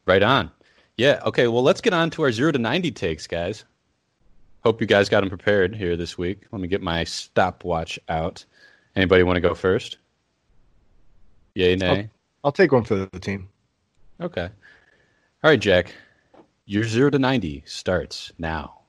[0.05, 0.51] Right on.
[0.97, 1.21] Yeah.
[1.25, 1.47] Okay.
[1.47, 3.65] Well, let's get on to our zero to ninety takes, guys.
[4.65, 6.47] Hope you guys got them prepared here this week.
[6.51, 8.45] Let me get my stopwatch out.
[8.99, 9.99] Anybody want to go first?
[11.55, 12.11] Yay, nay.
[12.43, 13.49] I'll take one for the team.
[14.21, 14.49] Okay.
[15.45, 15.95] All right, Jack.
[16.67, 18.81] Your zero to ninety starts now.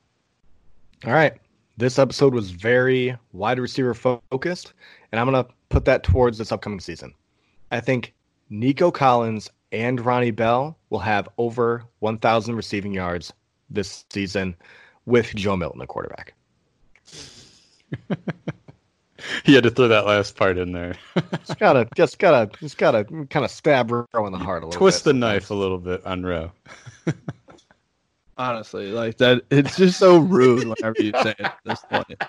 [1.06, 1.34] All right.
[1.78, 4.74] This episode was very wide receiver focused,
[5.12, 7.14] and I'm going to put that towards this upcoming season.
[7.70, 8.16] I think
[8.50, 13.32] Nico Collins and Ronnie Bell will have over 1,000 receiving yards
[13.70, 14.56] this season
[15.06, 16.34] with Joe Milton, the quarterback.
[19.46, 20.96] You had to throw that last part in there.
[21.46, 24.80] Just gotta, just gotta, just gotta kind of stab Roe in the heart a little
[24.80, 26.52] Twist bit the knife a little bit on Ro.
[28.38, 32.24] Honestly, like that, it's just so rude whenever you say it at this point.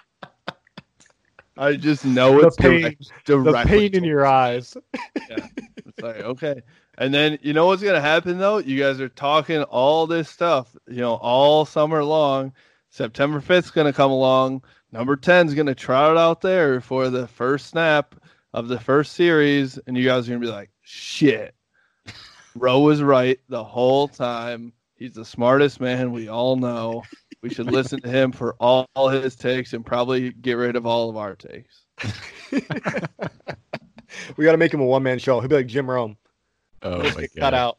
[1.56, 4.77] I just know The it's pain, direct, the pain in your eyes.
[5.14, 6.62] It's like, okay.
[6.98, 8.59] And then you know what's gonna happen though?
[8.59, 12.52] You guys are talking all this stuff, you know, all summer long.
[12.89, 14.62] September 5th is gonna come along.
[14.92, 18.14] Number 10 is going to trot out there for the first snap
[18.52, 21.54] of the first series, and you guys are going to be like, shit.
[22.56, 24.72] Roe was right the whole time.
[24.96, 27.04] He's the smartest man we all know.
[27.42, 30.84] We should listen to him for all, all his takes and probably get rid of
[30.84, 31.84] all of our takes.
[34.36, 35.40] we got to make him a one man show.
[35.40, 36.16] He'll be like Jim Rome.
[36.82, 37.28] Oh my god!
[37.38, 37.78] cut out.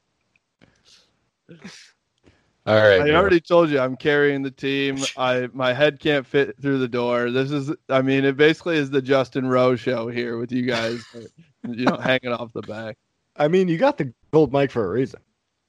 [2.67, 3.15] All right, I bro.
[3.15, 4.97] already told you I'm carrying the team.
[5.17, 7.31] I my head can't fit through the door.
[7.31, 11.03] This is I mean it basically is the Justin Rowe show here with you guys
[11.67, 12.97] you know hanging off the back.
[13.35, 15.21] I mean, you got the gold mic for a reason.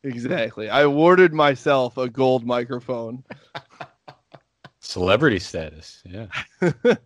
[0.05, 0.69] Exactly.
[0.69, 3.23] I awarded myself a gold microphone.
[4.81, 6.03] celebrity status.
[6.05, 6.27] Yeah.
[6.61, 6.97] All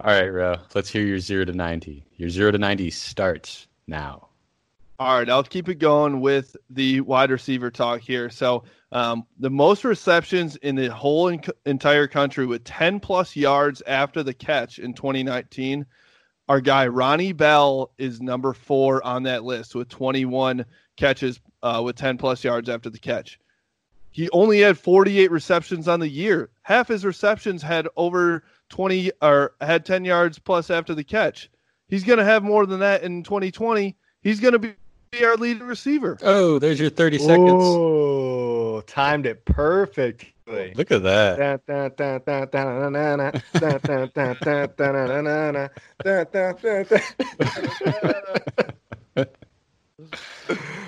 [0.00, 0.56] right, Ro.
[0.74, 2.06] Let's hear your zero to ninety.
[2.16, 4.29] Your zero to ninety starts now.
[5.00, 8.28] All right, I'll keep it going with the wide receiver talk here.
[8.28, 13.82] So, um, the most receptions in the whole en- entire country with 10 plus yards
[13.86, 15.86] after the catch in 2019,
[16.50, 20.66] our guy Ronnie Bell is number four on that list with 21
[20.98, 23.40] catches uh, with 10 plus yards after the catch.
[24.10, 26.50] He only had 48 receptions on the year.
[26.60, 31.50] Half his receptions had over 20 or had 10 yards plus after the catch.
[31.88, 33.96] He's going to have more than that in 2020.
[34.22, 34.74] He's going to be
[35.18, 36.16] our leading receiver.
[36.22, 37.64] Oh, there's your thirty seconds.
[37.64, 40.72] Oh, timed it perfectly.
[40.76, 41.60] Look at that.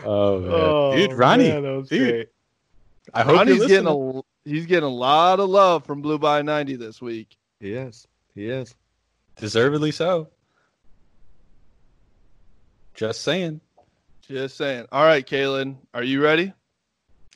[0.05, 0.51] Oh, man.
[0.53, 1.49] Oh, dude, Ronnie.
[1.49, 2.29] man, dude, great.
[3.15, 6.77] I hope Ronnie's getting a he's getting a lot of love from Blue by 90
[6.77, 7.37] this week.
[7.61, 8.07] He is.
[8.35, 8.75] He is.
[9.37, 10.29] deservedly so.
[12.95, 13.61] Just saying.
[14.29, 14.87] Just saying.
[14.93, 16.53] All right, Kalen, are you ready?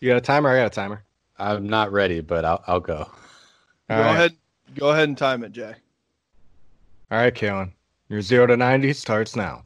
[0.00, 0.50] You got a timer?
[0.50, 1.02] I got a timer.
[1.38, 2.98] I'm not ready, but I'll I'll go.
[2.98, 3.08] All
[3.88, 4.10] go right.
[4.12, 4.36] ahead.
[4.74, 5.74] Go ahead and time it, Jay.
[7.10, 7.72] All right, Kalen.
[8.08, 9.64] Your zero to ninety starts now.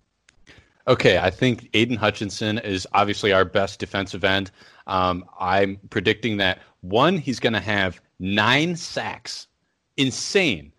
[0.88, 4.50] Okay, I think Aidan Hutchinson is obviously our best defensive end.
[4.86, 9.46] Um, I'm predicting that one, he's going to have nine sacks,
[9.96, 10.72] insane,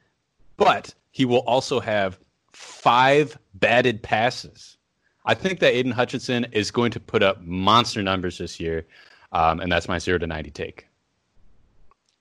[0.57, 2.19] but he will also have
[2.51, 4.77] five batted passes.
[5.25, 8.85] I think that Aidan Hutchinson is going to put up monster numbers this year,
[9.31, 10.87] um, and that's my zero to ninety take.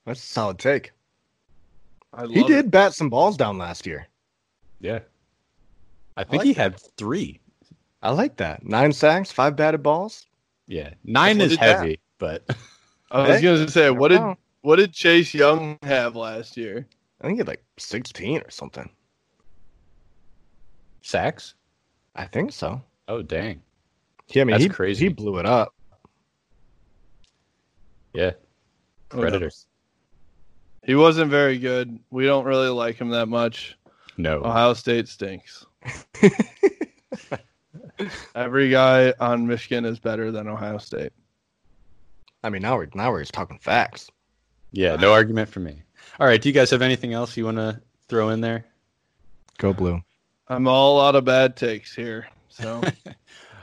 [0.06, 0.92] That's a solid take.
[2.12, 2.70] I love He did it.
[2.70, 4.08] bat some balls down last year.
[4.80, 5.00] Yeah,
[6.16, 6.60] I think like he that.
[6.72, 7.40] had three.
[8.02, 8.64] I like that.
[8.66, 10.26] Nine sacks, five batted balls.
[10.66, 12.44] Yeah, nine is did that- heavy, but
[13.10, 14.20] I was going to say, what did
[14.62, 16.86] what did Chase Young have last year?
[17.20, 18.90] I think he had like sixteen or something.
[21.02, 21.54] sacks.
[22.14, 22.82] I think so.
[23.10, 23.60] Oh dang,
[24.28, 25.06] Yeah, I mean That's he crazy.
[25.06, 25.74] he blew it up.
[28.14, 28.30] yeah,
[29.08, 29.50] predator.
[30.84, 31.98] He wasn't very good.
[32.10, 33.76] We don't really like him that much.
[34.16, 34.44] No.
[34.44, 35.66] Ohio State stinks.
[38.34, 41.12] Every guy on Michigan is better than Ohio State.
[42.44, 44.08] I mean now we're now we're just talking facts.
[44.70, 45.82] Yeah, no argument for me.
[46.20, 48.66] All right, do you guys have anything else you want to throw in there?
[49.58, 50.00] Go blue.
[50.46, 52.28] I'm all out of bad takes here.
[52.50, 52.82] So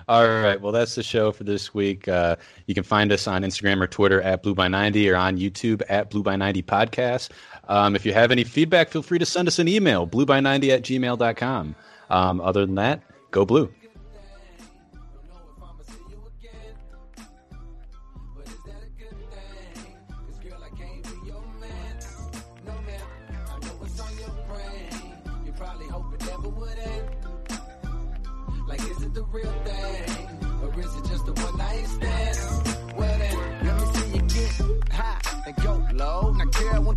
[0.10, 2.08] All right, well, that's the show for this week.
[2.08, 5.38] Uh, you can find us on Instagram or Twitter at Blue by 90 or on
[5.38, 7.30] YouTube at Blue by 90 Podcast.
[7.68, 10.84] Um, if you have any feedback, feel free to send us an email, blueby90 at
[10.84, 11.76] gmail.com.
[12.10, 13.70] Um, other than that, go blue.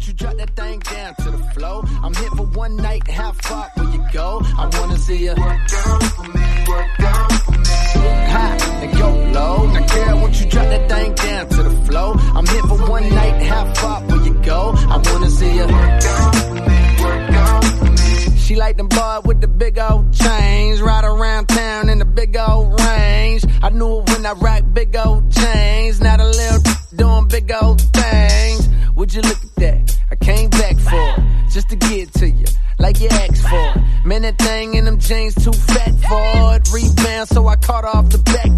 [0.00, 1.84] Won't you drop that thing down to the flow?
[2.02, 4.40] I'm here for one night, how far will you go?
[4.42, 7.58] I wanna see you work out for me, work out for me.
[8.32, 9.08] High and go
[9.38, 9.66] low.
[9.66, 12.14] Now girl, won't you drop that thing down to the flow?
[12.34, 14.72] I'm here for one night, how far will you go?
[14.74, 18.38] I wanna see you work out for me, work out for me.
[18.38, 22.34] She like them boy with the big old chains, ride around town in the big
[22.38, 23.44] old range.
[23.62, 26.62] I knew it when I rock big old chains, not a little
[26.96, 28.68] doing big old things.
[28.96, 29.98] Would you look at that?
[30.10, 32.46] I came back for it, just to get to you,
[32.78, 34.08] like you asked for.
[34.08, 36.68] Man, that thing in them jeans too fat for it.
[36.72, 38.50] Rebound, so I caught off the back